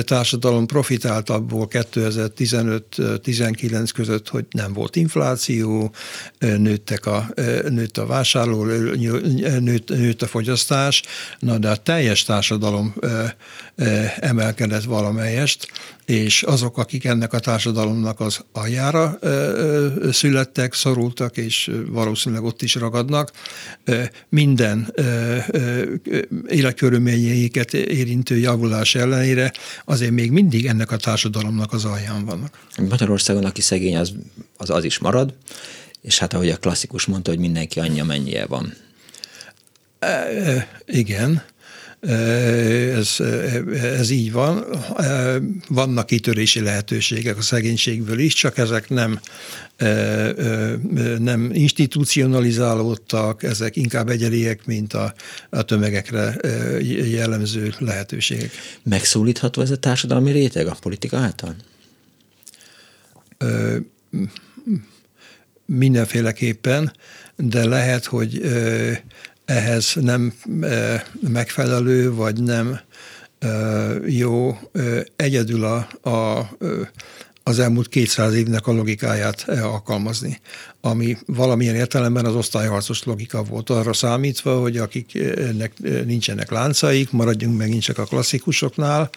[0.00, 5.92] társadalom profitált abból 2015-19 között, hogy nem volt infláció,
[6.38, 7.28] nőttek a,
[7.68, 11.02] nőtt a vásárló, nőtt, nőtt a fogyasztás,
[11.38, 12.94] na de a teljes társadalom
[14.20, 15.70] emelkedett valamelyest,
[16.04, 19.18] és azok, akik ennek a társadalomnak az aljára
[20.12, 23.30] születtek, szorultak, és valószínűleg ott is ragadnak,
[24.28, 24.94] minden
[26.48, 29.52] életkörülményeiket érintő javulás ellenére
[29.84, 32.58] azért még mindig ennek a társadalomnak az alján vannak.
[32.88, 34.12] Magyarországon, aki szegény, az,
[34.56, 35.34] az, az is marad,
[36.00, 38.74] és hát ahogy a klasszikus mondta, hogy mindenki annyi, amennyie van.
[39.98, 41.42] E, igen,
[42.00, 43.16] ez,
[43.82, 44.64] ez így van.
[45.68, 49.20] Vannak kitörési lehetőségek a szegénységből is, csak ezek nem,
[51.18, 55.14] nem institucionalizálódtak, ezek inkább egyediek, mint a,
[55.50, 56.36] a tömegekre
[57.10, 58.50] jellemző lehetőségek.
[58.82, 61.56] Megszólítható ez a társadalmi réteg a politika által?
[65.66, 66.92] Mindenféleképpen,
[67.36, 68.40] de lehet, hogy
[69.48, 72.80] ehhez nem e, megfelelő, vagy nem
[73.38, 73.48] e,
[74.06, 74.80] jó e,
[75.16, 76.48] egyedül a, a,
[77.42, 80.40] az elmúlt 200 évnek a logikáját alkalmazni,
[80.80, 85.72] ami valamilyen értelemben az osztályharcos logika volt arra számítva, hogy akiknek
[86.04, 89.10] nincsenek láncaik, maradjunk megint csak a klasszikusoknál,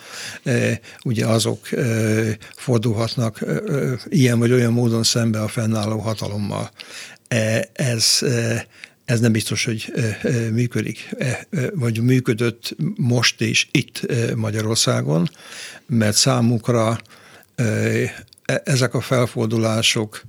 [1.04, 1.68] ugye azok
[2.56, 3.46] fordulhatnak
[4.10, 6.72] ilyen vagy olyan módon szembe a fennálló hatalommal.
[7.74, 8.20] Ez
[9.12, 9.94] ez nem biztos, hogy
[10.52, 11.16] működik,
[11.74, 15.30] vagy működött most is itt Magyarországon,
[15.88, 17.00] mert számukra
[17.56, 17.64] e,
[18.64, 20.22] ezek a felfordulások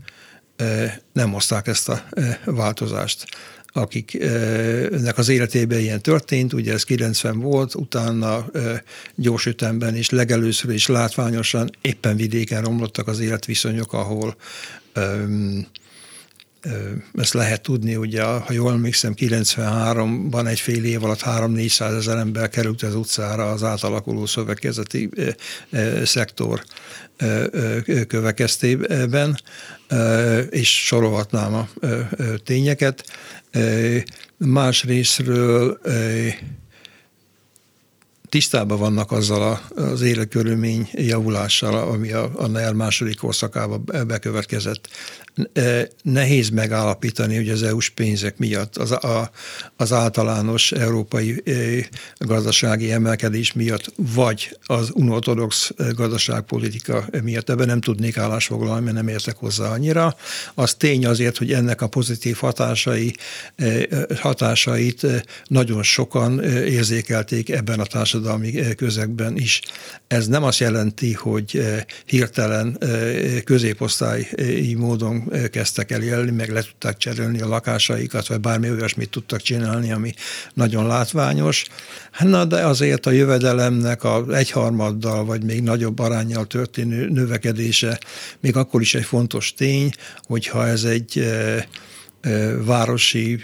[1.12, 2.04] nem hozták ezt a
[2.44, 3.26] változást.
[3.66, 8.46] Akiknek az életében ilyen történt, ugye ez 90 volt, utána
[9.14, 14.36] gyors ütemben és legelőször is látványosan éppen vidéken romlottak az életviszonyok, ahol
[17.14, 22.48] ezt lehet tudni, ugye, ha jól emlékszem, 93-ban egy fél év alatt 3-400 ezer ember
[22.48, 25.10] került az utcára az átalakuló szövetkezeti
[26.04, 26.64] szektor
[28.06, 29.40] következtében,
[30.50, 31.68] és sorolhatnám a
[32.44, 33.04] tényeket.
[34.36, 35.80] Más részről
[38.32, 44.88] tisztában vannak azzal az életkörülmény javulással, ami a, a NER második korszakában bekövetkezett
[46.02, 49.30] nehéz megállapítani, hogy az EU-s pénzek miatt, az, a,
[49.76, 51.42] az általános európai
[52.18, 59.36] gazdasági emelkedés miatt, vagy az unortodox gazdaságpolitika miatt, ebben nem tudnék állásfoglalni, mert nem értek
[59.36, 60.16] hozzá annyira.
[60.54, 63.14] Az tény azért, hogy ennek a pozitív hatásai,
[64.20, 65.06] hatásait
[65.46, 69.60] nagyon sokan érzékelték ebben a társadalmi közegben is.
[70.06, 71.62] Ez nem azt jelenti, hogy
[72.04, 72.78] hirtelen
[73.44, 79.40] középosztályi módon kezdtek el élni, meg le tudták cserélni a lakásaikat, vagy bármi olyasmit tudtak
[79.40, 80.14] csinálni, ami
[80.54, 81.64] nagyon látványos.
[82.10, 88.00] Hát na, de azért a jövedelemnek a egyharmaddal, vagy még nagyobb arányjal történő növekedése
[88.40, 89.90] még akkor is egy fontos tény,
[90.26, 91.32] hogyha ez egy
[92.64, 93.40] városi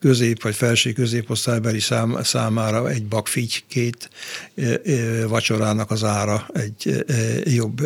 [0.00, 4.10] közép vagy felső középosztálybeli szám, számára egy bakfigy két
[5.28, 7.04] vacsorának az ára egy
[7.44, 7.80] jobb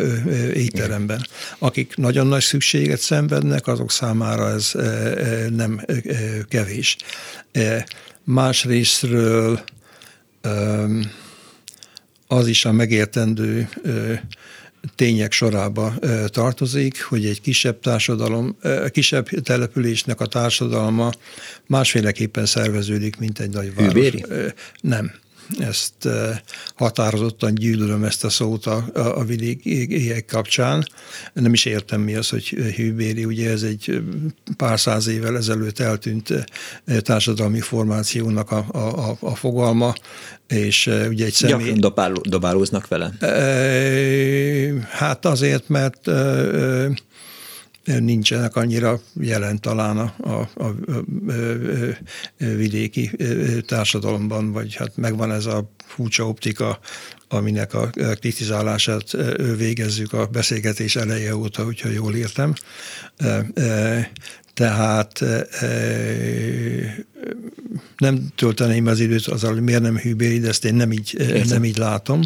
[0.53, 1.25] étteremben.
[1.59, 4.71] Akik nagyon nagy szükséget szenvednek, azok számára ez
[5.49, 5.85] nem
[6.49, 6.97] kevés.
[8.23, 9.63] Másrésztről
[12.27, 13.69] az is a megértendő
[14.95, 15.93] tények sorába
[16.27, 18.57] tartozik, hogy egy kisebb társadalom,
[18.89, 21.11] kisebb településnek a társadalma
[21.65, 23.93] másféleképpen szerveződik, mint egy nagy város.
[23.93, 24.25] Hűbéri?
[24.81, 25.11] Nem
[25.57, 26.07] ezt
[26.75, 30.87] határozottan gyűlölöm ezt a szót a, a vidékiek kapcsán.
[31.33, 34.01] Nem is értem mi az, hogy hűbéri, ugye ez egy
[34.57, 36.33] pár száz évvel ezelőtt eltűnt
[36.85, 39.93] társadalmi formációnak a, a, a fogalma,
[40.47, 41.57] és ugye egy személy...
[41.57, 43.13] Gyakran dobáló, dobálóznak vele?
[44.89, 46.09] Hát azért, mert
[47.99, 50.73] nincsenek annyira jelen talán a, a, a, a,
[52.37, 53.11] vidéki
[53.65, 56.79] társadalomban, vagy hát megvan ez a furcsa optika,
[57.27, 59.11] aminek a kritizálását
[59.57, 62.53] végezzük a beszélgetés eleje óta, hogyha jól értem.
[64.59, 65.23] Tehát
[67.97, 71.63] nem tölteném az időt azzal, hogy miért nem hűbéri, de ezt én nem így, nem
[71.63, 72.21] így látom.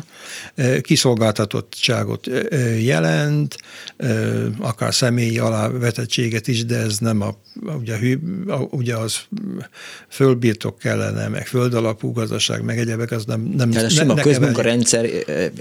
[0.82, 2.30] Kiszolgáltatottságot
[2.80, 3.58] jelent,
[4.60, 7.38] akár személyi alávetettséget is, de ez nem a,
[7.80, 8.18] ugye, hű,
[8.70, 9.20] ugye az
[10.10, 13.42] fölbirtok kellene, meg földalapú gazdaság, meg egyebek, az nem...
[13.42, 15.06] nem Tehát a sima közmunkarendszer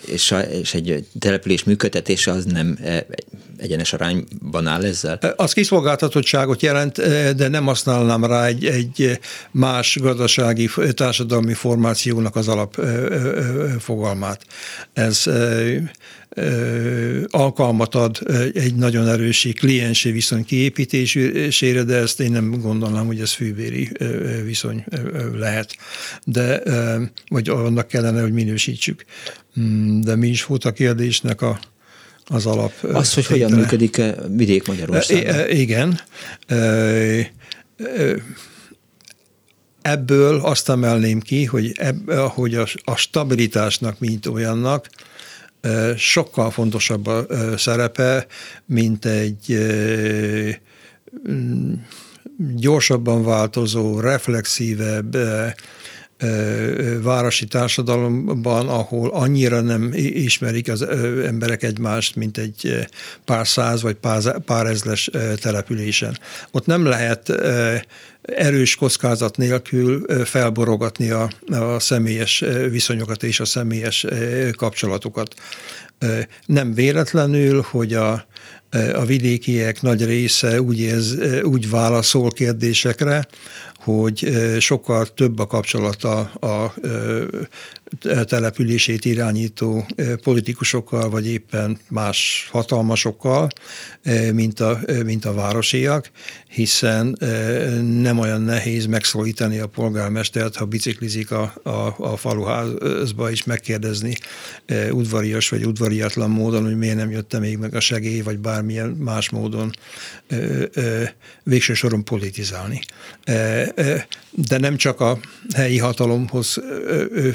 [0.07, 2.79] és, a, és egy település működtetése az nem
[3.62, 5.18] egyenes arányban áll ezzel?
[5.37, 6.96] Az kiszolgáltatottságot jelent,
[7.37, 9.18] de nem használnám rá egy, egy
[9.51, 14.46] más gazdasági, társadalmi formációnak az alapfogalmát.
[14.92, 15.31] Ez
[17.31, 18.18] alkalmat ad
[18.55, 23.90] egy nagyon erős kliensi viszony kiépítésére, de ezt én nem gondolnám, hogy ez fűvéri
[24.44, 24.85] viszony
[25.35, 25.77] lehet.
[26.25, 26.62] De,
[27.29, 29.05] vagy annak kellene, hogy minősítsük.
[29.61, 31.59] Mm, de mi is volt a kérdésnek a
[32.27, 32.73] az alap.
[32.83, 35.51] Az, hogy hogyan működik vidék Magyarországon.
[35.51, 36.01] Igen.
[39.83, 44.89] Ebből azt emelném ki, hogy, ebb, hogy a, a stabilitásnak, mint olyannak,
[45.97, 48.27] sokkal fontosabb a szerepe,
[48.67, 49.59] mint egy
[52.57, 55.17] gyorsabban változó, reflexívebb,
[57.03, 60.83] városi társadalomban, ahol annyira nem ismerik az
[61.27, 62.87] emberek egymást, mint egy
[63.25, 63.97] pár száz vagy
[64.45, 66.19] pár, ezles településen.
[66.51, 67.33] Ott nem lehet
[68.23, 74.07] erős kockázat nélkül felborogatni a, a személyes viszonyokat és a személyes
[74.57, 75.35] kapcsolatokat.
[76.47, 78.27] Nem véletlenül, hogy a,
[78.95, 83.27] a vidékiek nagy része úgy, érz, úgy válaszol kérdésekre,
[83.85, 86.75] hogy sokkal több a kapcsolata a
[88.25, 89.87] települését irányító
[90.23, 93.49] politikusokkal, vagy éppen más hatalmasokkal,
[94.33, 96.11] mint a, mint a városiak,
[96.49, 97.16] hiszen
[98.01, 104.16] nem olyan nehéz megszólítani a polgármestert, ha biciklizik a, a, a faluházba is megkérdezni
[104.90, 109.31] udvarias vagy udvariatlan módon, hogy miért nem jötte még meg a segély, vagy bármilyen más
[109.31, 109.71] módon
[111.42, 112.81] végső soron politizálni.
[114.31, 115.19] De nem csak a
[115.55, 116.59] helyi hatalomhoz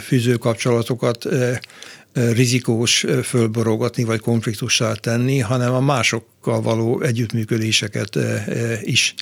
[0.06, 1.28] fűző kapcsolatokat
[2.14, 8.18] rizikós fölborogatni vagy konfliktussá tenni, hanem a másokkal való együttműködéseket
[8.82, 9.14] is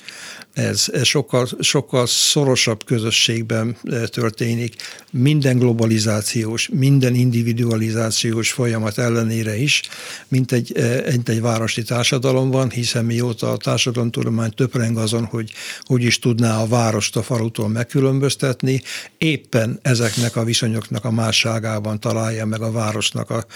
[0.56, 4.74] ez, sokkal, sokkal szorosabb közösségben eh, történik,
[5.10, 9.82] minden globalizációs, minden individualizációs folyamat ellenére is,
[10.28, 16.02] mint egy, eh, mint egy városi társadalomban, hiszen mióta a társadalomtudomány töpreng azon, hogy hogy
[16.02, 18.82] is tudná a várost a falutól megkülönböztetni,
[19.18, 23.46] éppen ezeknek a viszonyoknak a másságában találja meg a városnak a,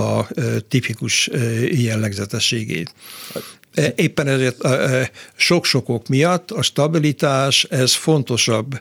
[0.00, 1.30] a eh, tipikus
[1.70, 2.94] jellegzetességét.
[3.94, 4.68] Éppen ezért
[5.36, 8.80] sok-sok ok miatt a stabilitás, ez fontosabb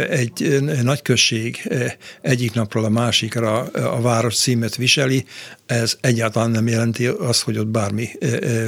[0.09, 1.73] egy nagy község
[2.21, 5.25] egyik napról a másikra a város címet viseli,
[5.65, 8.09] ez egyáltalán nem jelenti azt, hogy ott bármi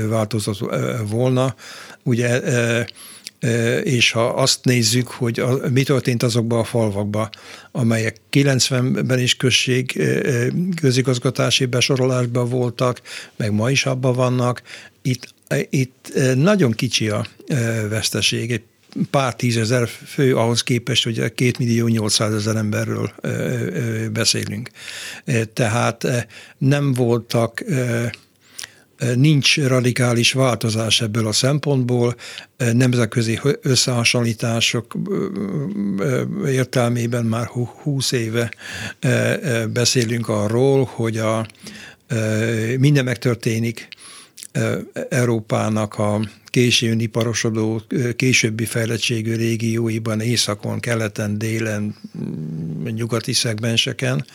[0.10, 0.60] változott
[1.10, 1.56] volna.
[2.04, 2.42] Ugye
[3.84, 7.30] és ha azt nézzük, hogy a, mi történt azokban a falvakban,
[7.72, 10.04] amelyek 90-ben is község
[10.82, 13.02] közigazgatási besorolásban voltak,
[13.36, 14.62] meg ma is abban vannak,
[15.02, 15.34] itt
[15.70, 17.26] itt nagyon kicsi a
[17.90, 18.64] veszteség, egy
[19.10, 23.12] pár tízezer fő ahhoz képest, hogy két millió 800 ezer emberről
[24.12, 24.70] beszélünk.
[25.54, 26.28] Tehát
[26.58, 27.64] nem voltak
[29.16, 32.16] nincs radikális változás ebből a szempontból.
[32.74, 34.96] Nemzetközi összehasonlítások
[36.48, 37.46] értelmében már
[37.82, 38.52] 20 éve
[39.74, 41.48] beszélünk arról, hogy a,
[42.78, 43.88] minden megtörténik
[45.10, 47.82] Európának a későn iparosodó,
[48.16, 51.96] későbbi fejlettségű régióiban, északon, keleten, délen,
[52.84, 54.26] nyugati szegmenseken.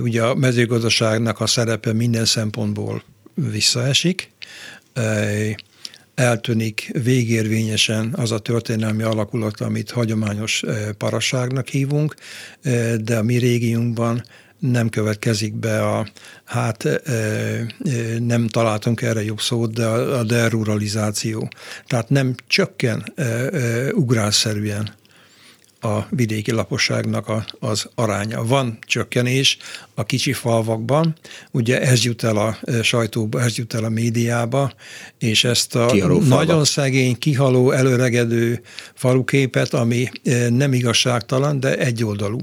[0.00, 3.02] Ugye a mezőgazdaságnak a szerepe minden szempontból
[3.34, 4.30] visszaesik,
[6.14, 10.62] eltűnik végérvényesen az a történelmi alakulat, amit hagyományos
[10.98, 12.14] parasságnak hívunk,
[13.00, 14.24] de a mi régiónkban
[14.70, 16.06] nem következik be a,
[16.44, 17.02] hát
[18.18, 21.50] nem találtunk erre jobb szót, de a deruralizáció.
[21.86, 23.12] Tehát nem csökken
[23.92, 24.94] ugrásszerűen
[25.80, 28.44] a vidéki lakosságnak a, az aránya.
[28.44, 29.58] Van csökkenés
[29.94, 31.14] a kicsi falvakban,
[31.50, 34.72] ugye ez jut el a sajtóba, ez jut el a médiába,
[35.18, 36.64] és ezt a kihaló nagyon falva.
[36.64, 38.62] szegény, kihaló, előregedő
[38.94, 40.08] faluképet, ami
[40.48, 42.38] nem igazságtalan, de egyoldalú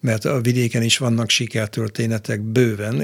[0.00, 3.02] mert a vidéken is vannak sikertörténetek bőven,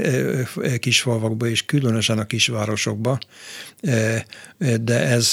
[0.79, 3.19] kisfalvakban és különösen a kisvárosokban,
[4.81, 5.33] de ez,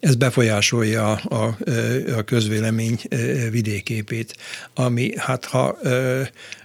[0.00, 1.56] ez befolyásolja a,
[2.16, 3.00] a közvélemény
[3.50, 4.36] vidéképét,
[4.74, 5.78] ami hát ha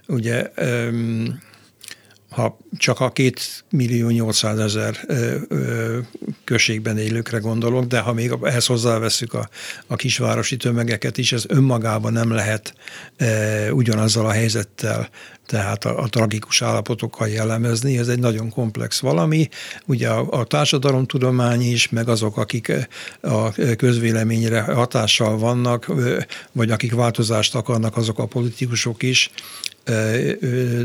[0.06, 0.50] ugye
[2.38, 5.06] ha csak a két millió 800 ezer
[6.44, 9.48] községben élőkre gondolok, de ha még ehhez hozzáveszünk a,
[9.86, 12.74] a kisvárosi tömegeket is, ez önmagában nem lehet
[13.16, 15.08] e, ugyanazzal a helyzettel,
[15.46, 19.48] tehát a, a tragikus állapotokkal jellemezni, ez egy nagyon komplex valami.
[19.86, 22.72] Ugye a, a társadalomtudomány is, meg azok, akik
[23.20, 25.92] a közvéleményre hatással vannak,
[26.52, 29.30] vagy akik változást akarnak, azok a politikusok is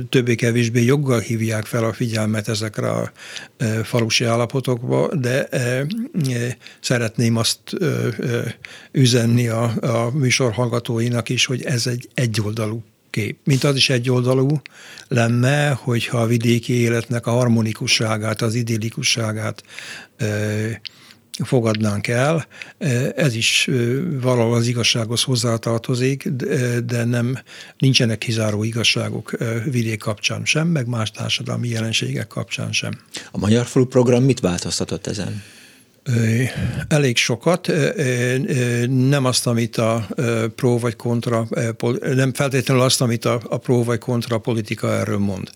[0.09, 3.11] többé-kevésbé joggal hívják fel a figyelmet ezekre a
[3.83, 5.49] falusi állapotokba, de
[6.79, 7.59] szeretném azt
[8.91, 13.37] üzenni a, a műsor hallgatóinak is, hogy ez egy egyoldalú kép.
[13.43, 14.61] Mint az is egyoldalú
[15.07, 19.63] lenne, hogyha a vidéki életnek a harmonikusságát, az idillikusságát
[21.43, 22.47] fogadnánk el.
[23.15, 23.69] Ez is
[24.21, 26.27] valahol az igazsághoz hozzátartozik,
[26.85, 27.37] de nem,
[27.77, 29.31] nincsenek kizáró igazságok
[29.65, 32.99] vidék kapcsán sem, meg más társadalmi jelenségek kapcsán sem.
[33.31, 35.43] A Magyar Falu program mit változtatott ezen?
[36.87, 37.71] Elég sokat,
[38.87, 40.07] nem azt, amit a
[40.55, 41.47] pro vagy kontra,
[42.13, 45.49] nem feltétlenül azt, amit a, a pro vagy kontra politika erről mond.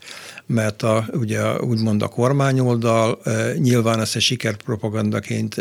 [0.45, 3.19] Mert a, ugye úgymond a kormányoldal
[3.57, 5.55] nyilván ezt egy sikerpropagandaként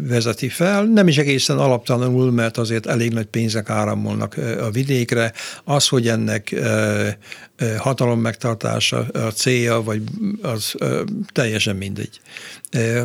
[0.00, 0.84] vezeti fel.
[0.84, 5.32] Nem is egészen alaptalanul, mert azért elég nagy pénzek áramolnak a vidékre.
[5.64, 6.54] Az, hogy ennek
[7.78, 10.02] hatalom megtartása a célja, vagy
[10.42, 10.74] az
[11.32, 12.20] teljesen mindegy.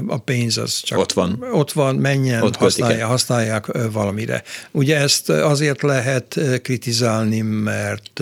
[0.07, 4.43] A pénz az csak ott van, ott van menjen, ott használja, használják valamire.
[4.71, 8.21] Ugye ezt azért lehet kritizálni, mert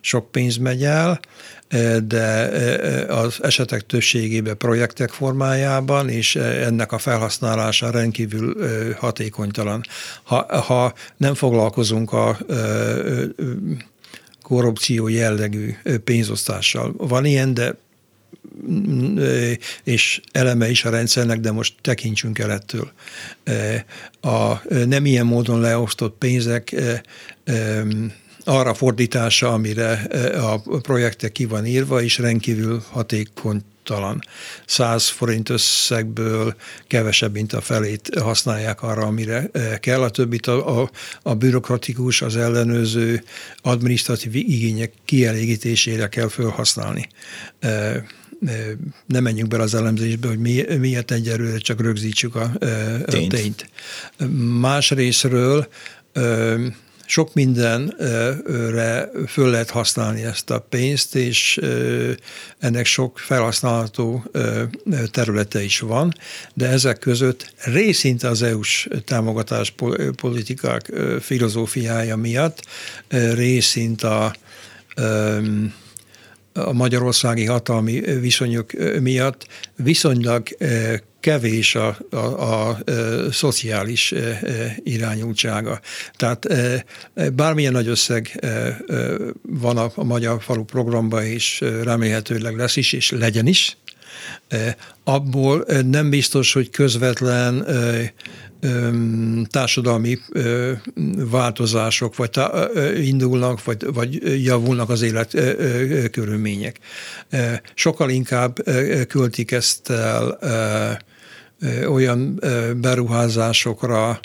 [0.00, 1.20] sok pénz megy el,
[2.04, 2.50] de
[3.08, 8.56] az esetek többségében projektek formájában, és ennek a felhasználása rendkívül
[8.96, 9.82] hatékonytalan.
[10.22, 12.38] Ha, ha nem foglalkozunk a
[14.42, 16.94] korrupció jellegű pénzosztással.
[16.96, 17.76] Van ilyen, de
[19.84, 22.92] és eleme is a rendszernek, de most tekintsünk el ettől.
[24.20, 26.74] A nem ilyen módon leosztott pénzek
[28.44, 29.92] arra fordítása, amire
[30.40, 34.20] a projektek ki van írva, és rendkívül hatékony talan
[34.66, 36.54] 100 forint összegből
[36.86, 40.02] kevesebb, mint a felét használják arra, amire kell.
[40.02, 40.90] A többit a, a,
[41.22, 43.24] a bürokratikus, az ellenőrző
[43.62, 47.08] adminisztratív igények kielégítésére kell felhasználni.
[49.06, 53.32] Ne menjünk bele az elemzésbe, hogy mi, miért egyelőre csak rögzítsük a, a tényt.
[53.32, 53.70] tényt.
[54.60, 55.68] Másrésztről
[57.10, 61.60] sok mindenre föl lehet használni ezt a pénzt, és
[62.58, 64.24] ennek sok felhasználható
[65.10, 66.14] területe is van,
[66.54, 69.74] de ezek között részint az EU-s támogatás
[70.16, 72.62] politikák filozófiája miatt,
[73.34, 74.34] részint a
[76.52, 79.46] a magyarországi hatalmi viszonyok miatt
[79.76, 80.48] viszonylag
[81.20, 82.78] kevés a, a, a,
[83.30, 84.14] szociális
[84.82, 85.80] irányultsága.
[86.16, 86.46] Tehát
[87.32, 88.46] bármilyen nagy összeg
[89.42, 93.76] van a Magyar Falu programban, és remélhetőleg lesz is, és legyen is,
[95.04, 97.66] abból nem biztos, hogy közvetlen
[99.50, 100.18] társadalmi
[101.30, 102.30] változások vagy
[103.04, 105.30] indulnak, vagy, vagy javulnak az élet
[106.10, 106.78] körülmények.
[107.74, 108.58] Sokkal inkább
[109.08, 111.00] költik ezt el
[111.88, 112.40] olyan
[112.76, 114.20] beruházásokra,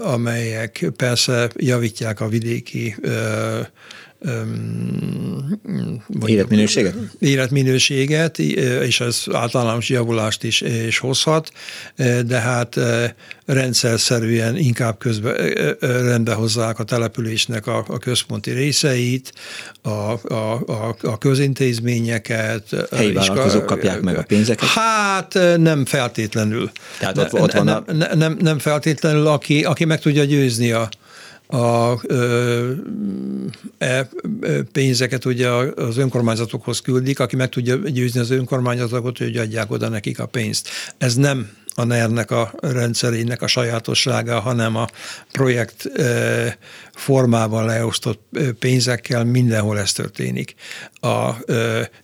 [0.00, 2.96] amelyek persze javítják a vidéki
[6.26, 6.94] életminőséget?
[7.18, 11.52] Életminőséget, és ez általános javulást is, is hozhat,
[12.26, 12.78] de hát
[13.46, 19.32] rendszerszerűen inkább közbe, rendbe hozzák a településnek a, a központi részeit,
[19.82, 22.88] a, a, a, a közintézményeket.
[22.96, 24.68] Helyi vállalkozók kapják meg a pénzeket?
[24.68, 26.70] Hát nem feltétlenül.
[26.98, 27.84] Tehát ott, ott van a...
[27.92, 30.88] nem, nem, nem feltétlenül, aki, aki meg tudja győzni a,
[31.52, 32.00] a
[33.78, 34.08] e,
[34.72, 40.18] pénzeket ugye az önkormányzatokhoz küldik, aki meg tudja győzni az önkormányzatokat, hogy adják oda nekik
[40.18, 40.68] a pénzt.
[40.98, 44.86] Ez nem a NER-nek a rendszerének a sajátossága, hanem a
[45.32, 45.90] projekt
[46.94, 48.20] formában leosztott
[48.58, 50.54] pénzekkel mindenhol ez történik.
[51.00, 51.30] A,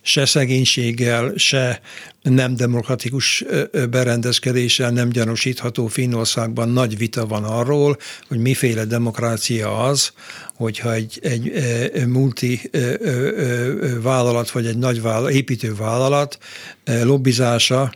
[0.01, 1.81] se szegénységgel, se
[2.21, 3.45] nem demokratikus
[3.89, 7.97] berendezkedéssel nem gyanúsítható Finnországban nagy vita van arról,
[8.27, 10.11] hogy miféle demokrácia az,
[10.55, 11.51] hogyha egy, egy,
[12.07, 12.69] multi
[14.01, 16.37] vállalat, vagy egy nagy vállalat, építő vállalat
[17.03, 17.91] lobbizása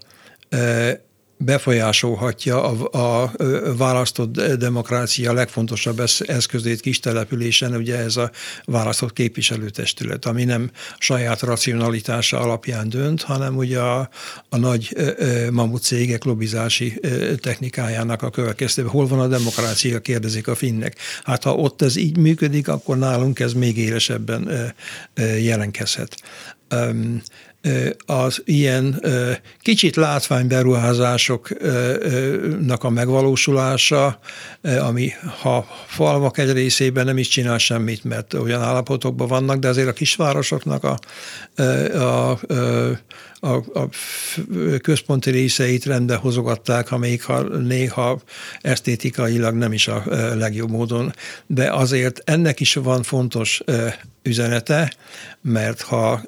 [1.45, 3.31] befolyásolhatja a, a
[3.77, 8.31] választott demokrácia legfontosabb eszközét kis településen, ugye ez a
[8.65, 14.09] választott képviselőtestület, ami nem saját racionalitása alapján dönt, hanem ugye a,
[14.49, 14.95] a nagy
[15.51, 16.99] mamut cégek lobbizási
[17.39, 18.91] technikájának a következtében.
[18.91, 20.97] Hol van a demokrácia, kérdezik a finnek.
[21.23, 24.73] Hát ha ott ez így működik, akkor nálunk ez még élesebben
[25.41, 26.15] jelenkezhet
[28.05, 29.01] az ilyen
[29.61, 34.19] kicsit látványberuházásoknak a megvalósulása,
[34.61, 35.11] ami
[35.41, 39.93] ha falvak egy részében nem is csinál semmit, mert olyan állapotokban vannak, de azért a
[39.93, 40.99] kisvárosoknak a,
[41.61, 42.39] a, a
[43.45, 43.89] a, a
[44.81, 48.21] központi részeit rendbe hozogatták, még ha néha
[48.61, 50.03] esztétikailag nem is a
[50.35, 51.13] legjobb módon,
[51.47, 53.61] de azért ennek is van fontos
[54.23, 54.93] üzenete,
[55.41, 56.21] mert ha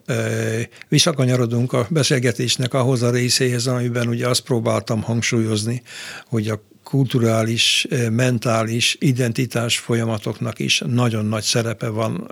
[0.87, 5.81] visszakanyarodunk a beszélgetésnek ahhoz a részéhez, amiben ugye azt próbáltam hangsúlyozni,
[6.27, 12.27] hogy a kulturális, mentális identitás folyamatoknak is nagyon nagy szerepe van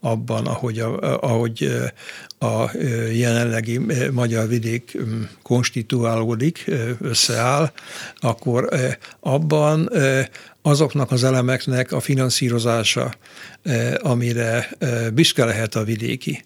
[0.00, 1.72] abban, ahogy, a, ahogy
[2.38, 2.76] a
[3.12, 3.80] jelenlegi
[4.12, 4.98] magyar vidék
[5.42, 7.72] konstituálódik, összeáll,
[8.16, 8.68] akkor
[9.20, 9.90] abban
[10.62, 13.14] azoknak az elemeknek a finanszírozása,
[13.98, 14.70] amire
[15.14, 16.44] büszke lehet a vidéki.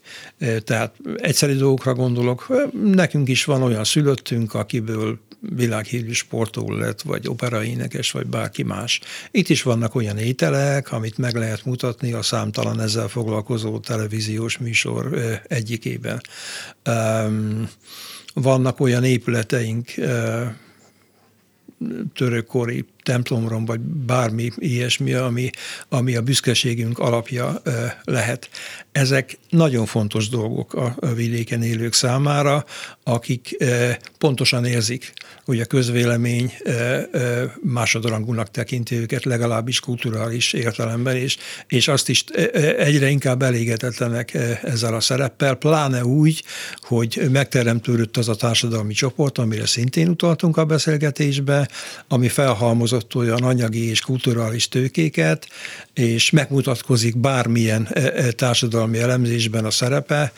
[0.63, 8.11] Tehát egyszerű dolgokra gondolok, nekünk is van olyan szülöttünk, akiből világhírű sportoló lett, vagy operaénekes,
[8.11, 8.99] vagy bárki más.
[9.31, 15.17] Itt is vannak olyan ételek, amit meg lehet mutatni a számtalan ezzel foglalkozó televíziós műsor
[15.47, 16.21] egyikében.
[18.33, 19.93] Vannak olyan épületeink,
[22.13, 25.49] törökkori templomrom, vagy bármi ilyesmi, ami,
[25.89, 27.61] ami a büszkeségünk alapja
[28.03, 28.49] lehet.
[28.91, 32.65] Ezek nagyon fontos dolgok a vidéken élők számára,
[33.03, 33.57] akik
[34.17, 35.13] pontosan érzik,
[35.45, 36.53] hogy a közvélemény
[37.61, 41.37] másodrangúnak tekinti őket, legalábbis kulturális értelemben, és,
[41.67, 42.23] és azt is
[42.77, 44.33] egyre inkább elégetetlenek
[44.63, 46.43] ezzel a szereppel, pláne úgy,
[46.81, 51.69] hogy megteremtődött az a társadalmi csoport, amire szintén utaltunk a beszélgetésbe,
[52.07, 55.47] ami felhalmozott olyan anyagi és kulturális tőkéket,
[55.93, 57.87] és megmutatkozik bármilyen
[58.35, 60.31] társadalmi elemzésben a szerepe,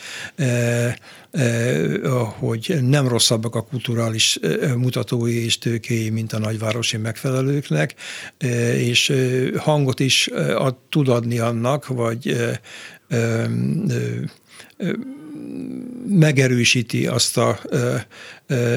[2.38, 4.38] hogy nem rosszabbak a kulturális
[4.76, 7.94] mutatói és tőkéi, mint a nagyvárosi megfelelőknek,
[8.76, 9.12] és
[9.56, 10.30] hangot is
[10.88, 12.36] tud adni annak, vagy
[16.08, 17.60] megerősíti azt a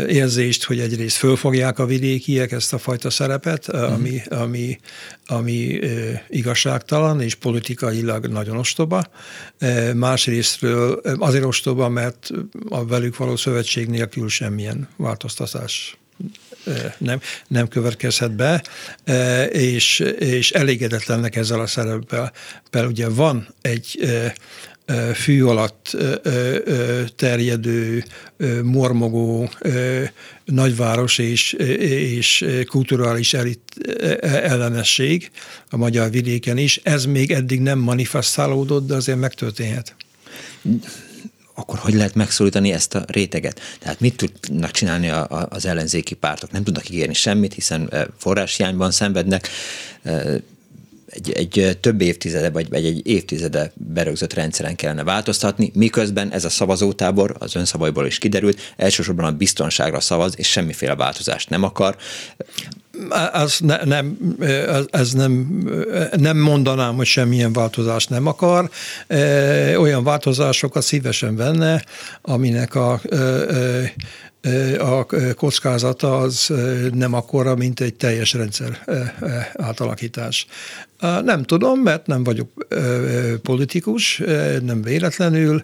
[0.08, 4.42] érzést, hogy egyrészt fölfogják a vidékiek ezt a fajta szerepet, ami, mhm.
[4.42, 4.80] ami,
[5.26, 5.80] ami
[6.30, 9.04] igazságtalan és politikailag nagyon ostoba.
[9.94, 12.30] Másrésztről azért ostoba, mert
[12.70, 15.98] a velük való szövetség nélkül semmilyen változtatás
[16.98, 18.64] nem, nem következhet be,
[19.52, 22.32] és, és elégedetlennek ezzel a szereppel.
[22.72, 24.10] Mert ugye van egy
[25.14, 25.98] fű alatt
[27.16, 28.04] terjedő,
[28.64, 29.50] mormogó
[30.46, 33.62] nagyváros és, és kulturális elit
[34.22, 35.32] ellenesség
[35.70, 36.80] a magyar vidéken is.
[36.84, 39.96] Ez még eddig nem manifestálódott, de azért megtörténhet
[41.56, 43.60] akkor hogy lehet megszólítani ezt a réteget?
[43.80, 46.52] Tehát mit tudnak csinálni a, a, az ellenzéki pártok?
[46.52, 49.50] Nem tudnak ígérni semmit, hiszen forráshiányban szenvednek,
[51.14, 56.50] egy, egy több évtizede, vagy, vagy egy évtizede berögzött rendszeren kellene változtatni, miközben ez a
[56.50, 61.96] szavazótábor, az önszavaiból is kiderült, elsősorban a biztonságra szavaz, és semmiféle változást nem akar.
[63.34, 64.18] Ez, ne, nem,
[64.92, 65.32] ez nem,
[66.18, 68.70] nem mondanám, hogy semmilyen változást nem akar.
[69.78, 71.84] Olyan változásokat szívesen venne,
[72.22, 73.02] aminek a
[74.80, 76.54] a kockázata az
[76.94, 78.84] nem akkora, mint egy teljes rendszer
[79.54, 80.48] átalakítás.
[81.24, 82.68] Nem tudom, mert nem vagyok
[83.42, 84.22] politikus,
[84.62, 85.64] nem véletlenül,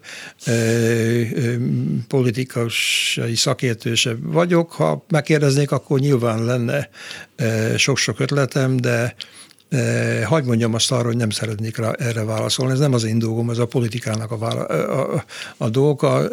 [2.07, 4.71] politikai szakértő vagyok.
[4.71, 6.89] Ha megkérdeznék, akkor nyilván lenne
[7.77, 9.15] sok-sok ötletem, de
[10.25, 12.73] Hagy mondjam azt arra, hogy nem szeretnék rá, erre válaszolni.
[12.73, 15.23] Ez nem az én dolgom, ez a politikának a, vála, a,
[15.57, 16.27] a, dolga.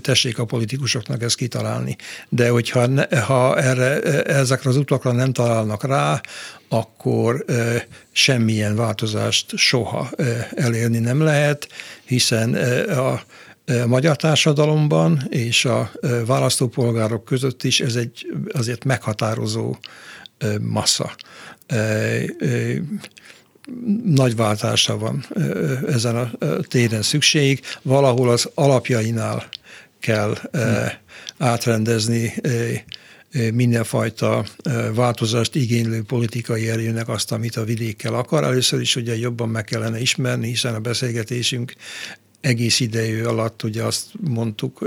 [0.00, 1.96] Tessék a politikusoknak ezt kitalálni.
[2.28, 6.20] De hogyha ne, ha erre, ezekre az utakra nem találnak rá,
[6.68, 7.44] akkor
[8.12, 10.10] semmilyen változást soha
[10.54, 11.68] elérni nem lehet,
[12.04, 12.54] hiszen
[12.88, 13.22] a, a
[13.86, 15.90] magyar társadalomban és a
[16.26, 19.76] választópolgárok között is ez egy azért meghatározó
[20.60, 21.14] massza
[24.04, 25.26] nagy váltásra van
[25.88, 26.30] ezen a
[26.68, 27.60] téren szükség.
[27.82, 29.48] Valahol az alapjainál
[30.00, 30.34] kell
[31.38, 32.34] átrendezni
[33.52, 34.44] mindenfajta
[34.94, 38.44] változást igénylő politikai erőnek azt, amit a vidékkel akar.
[38.44, 41.74] Először is ugye jobban meg kellene ismerni, hiszen a beszélgetésünk
[42.40, 44.86] egész idejű alatt ugye azt mondtuk,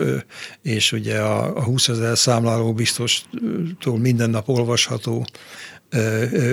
[0.62, 5.26] és ugye a, a 20 ezer számláló biztostól minden nap olvasható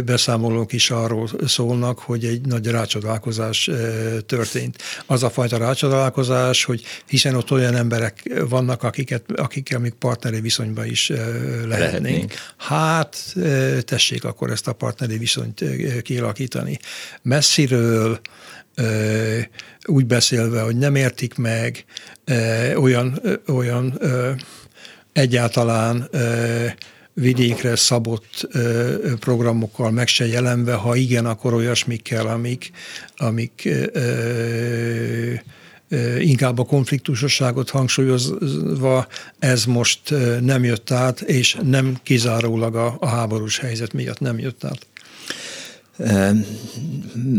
[0.05, 3.70] beszámolók is arról szólnak, hogy egy nagy rácsodálkozás
[4.26, 4.82] történt.
[5.07, 10.86] Az a fajta rácsodálkozás, hogy hiszen ott olyan emberek vannak, akiket, akikkel még partneri viszonyban
[10.86, 11.68] is lehetnénk.
[11.68, 12.34] lehetnénk.
[12.57, 13.34] Hát
[13.80, 15.64] tessék akkor ezt a partneri viszonyt
[16.03, 16.78] kialakítani.
[17.22, 18.20] Messziről,
[19.84, 21.84] úgy beszélve, hogy nem értik meg,
[22.76, 24.01] olyan, olyan
[25.12, 26.09] egyáltalán
[27.21, 28.49] vidékre szabott
[29.18, 32.71] programokkal meg se jelenve, ha igen, akkor olyasmikkel, amik,
[33.16, 33.68] amik
[36.18, 39.07] inkább a konfliktusosságot hangsúlyozva
[39.39, 44.64] ez most nem jött át, és nem kizárólag a, a háborús helyzet miatt nem jött
[44.64, 44.87] át.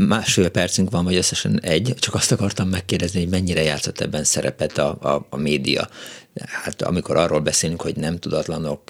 [0.07, 4.77] Másfél percünk van, vagy összesen egy, csak azt akartam megkérdezni, hogy mennyire játszott ebben szerepet
[4.77, 5.89] a, a, a média.
[6.63, 8.81] Hát amikor arról beszélünk, hogy nem tudatlanok,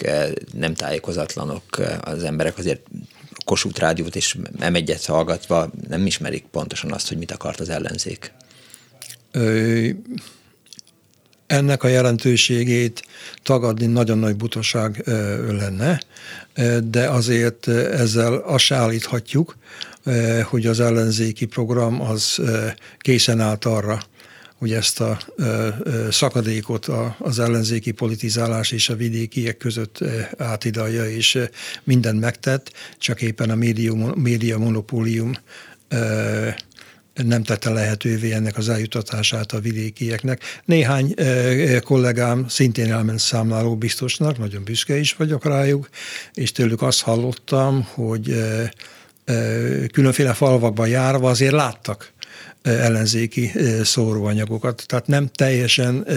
[0.54, 1.64] nem tájékozatlanok
[2.02, 2.82] az emberek, azért
[3.46, 8.34] Kossuth Rádiót és m hallgatva nem ismerik pontosan azt, hogy mit akart az ellenzék.
[9.32, 9.90] Ö,
[11.52, 13.04] ennek a jelentőségét
[13.44, 15.04] tagadni nagyon nagy butaság
[15.48, 16.02] lenne,
[16.84, 19.58] de azért ezzel azt állíthatjuk,
[20.44, 22.42] hogy az ellenzéki program az
[22.98, 24.02] készen állt arra,
[24.58, 25.20] hogy ezt a
[26.12, 26.88] szakadékot
[27.18, 30.00] az ellenzéki politizálás és a vidékiek között
[30.38, 31.40] átidalja, és
[31.84, 35.32] mindent megtett, csak éppen a média, média monopólium
[37.26, 40.42] nem tette lehetővé ennek az eljutatását a vidékieknek.
[40.66, 41.14] Néhány
[41.84, 45.90] kollégám szintén elment számláló biztosnak, nagyon büszke is vagyok rájuk,
[46.34, 48.44] és tőlük azt hallottam, hogy
[49.92, 52.12] különféle falvakban járva azért láttak
[52.62, 53.52] ellenzéki
[53.84, 54.84] szóróanyagokat.
[54.88, 56.08] Tehát nem teljesen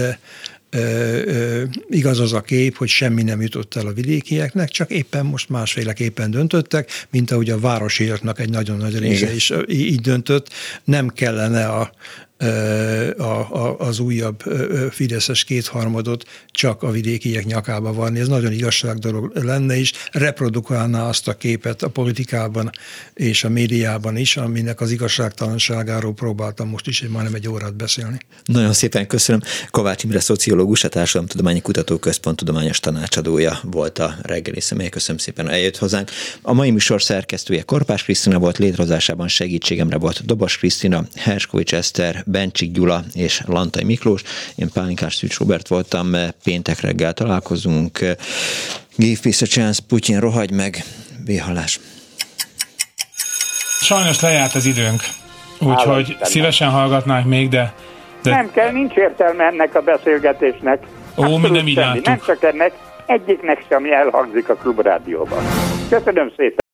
[1.88, 6.30] igaz az a kép, hogy semmi nem jutott el a vidékieknek, csak éppen most másféleképpen
[6.30, 10.48] döntöttek, mint ahogy a városiaknak egy nagyon nagy része is így döntött.
[10.84, 11.92] Nem kellene a
[13.16, 14.42] a, a, az újabb
[14.90, 18.20] Fideszes kétharmadot csak a vidékiek nyakába vanni.
[18.20, 22.70] Ez nagyon igazság dolog lenne, és reprodukálná azt a képet a politikában
[23.14, 28.18] és a médiában is, aminek az igazságtalanságáról próbáltam most is majdnem egy órát beszélni.
[28.44, 29.40] Nagyon szépen köszönöm.
[29.70, 34.88] Kovács Imre szociológus, a Társadalomtudományi Kutatóközpont tudományos tanácsadója volt a reggeli személy.
[34.88, 36.10] Köszönöm szépen, eljött hozzánk.
[36.42, 42.72] A mai műsor szerkesztője Korpás Krisztina volt, létrehozásában segítségemre volt Dobos Krisztina, Herskovics Eszter, Bencsik
[42.72, 44.22] Gyula és Lantai Miklós.
[44.56, 46.12] Én Pálinkás Szűcs Robert voltam,
[46.44, 47.98] péntek reggel találkozunk.
[48.96, 50.84] Give peace a chance, Putyin, rohagy meg,
[51.24, 51.80] véhalás.
[53.80, 55.00] Sajnos lejárt az időnk,
[55.60, 57.74] úgyhogy szívesen hallgatnánk még, de,
[58.22, 58.30] de...
[58.30, 60.82] Nem kell, nincs értelme ennek a beszélgetésnek.
[61.16, 62.72] Ó, mi nem így Nem csak ennek,
[63.06, 65.44] egyiknek sem elhangzik a klubrádióban.
[65.88, 66.62] Köszönöm szépen.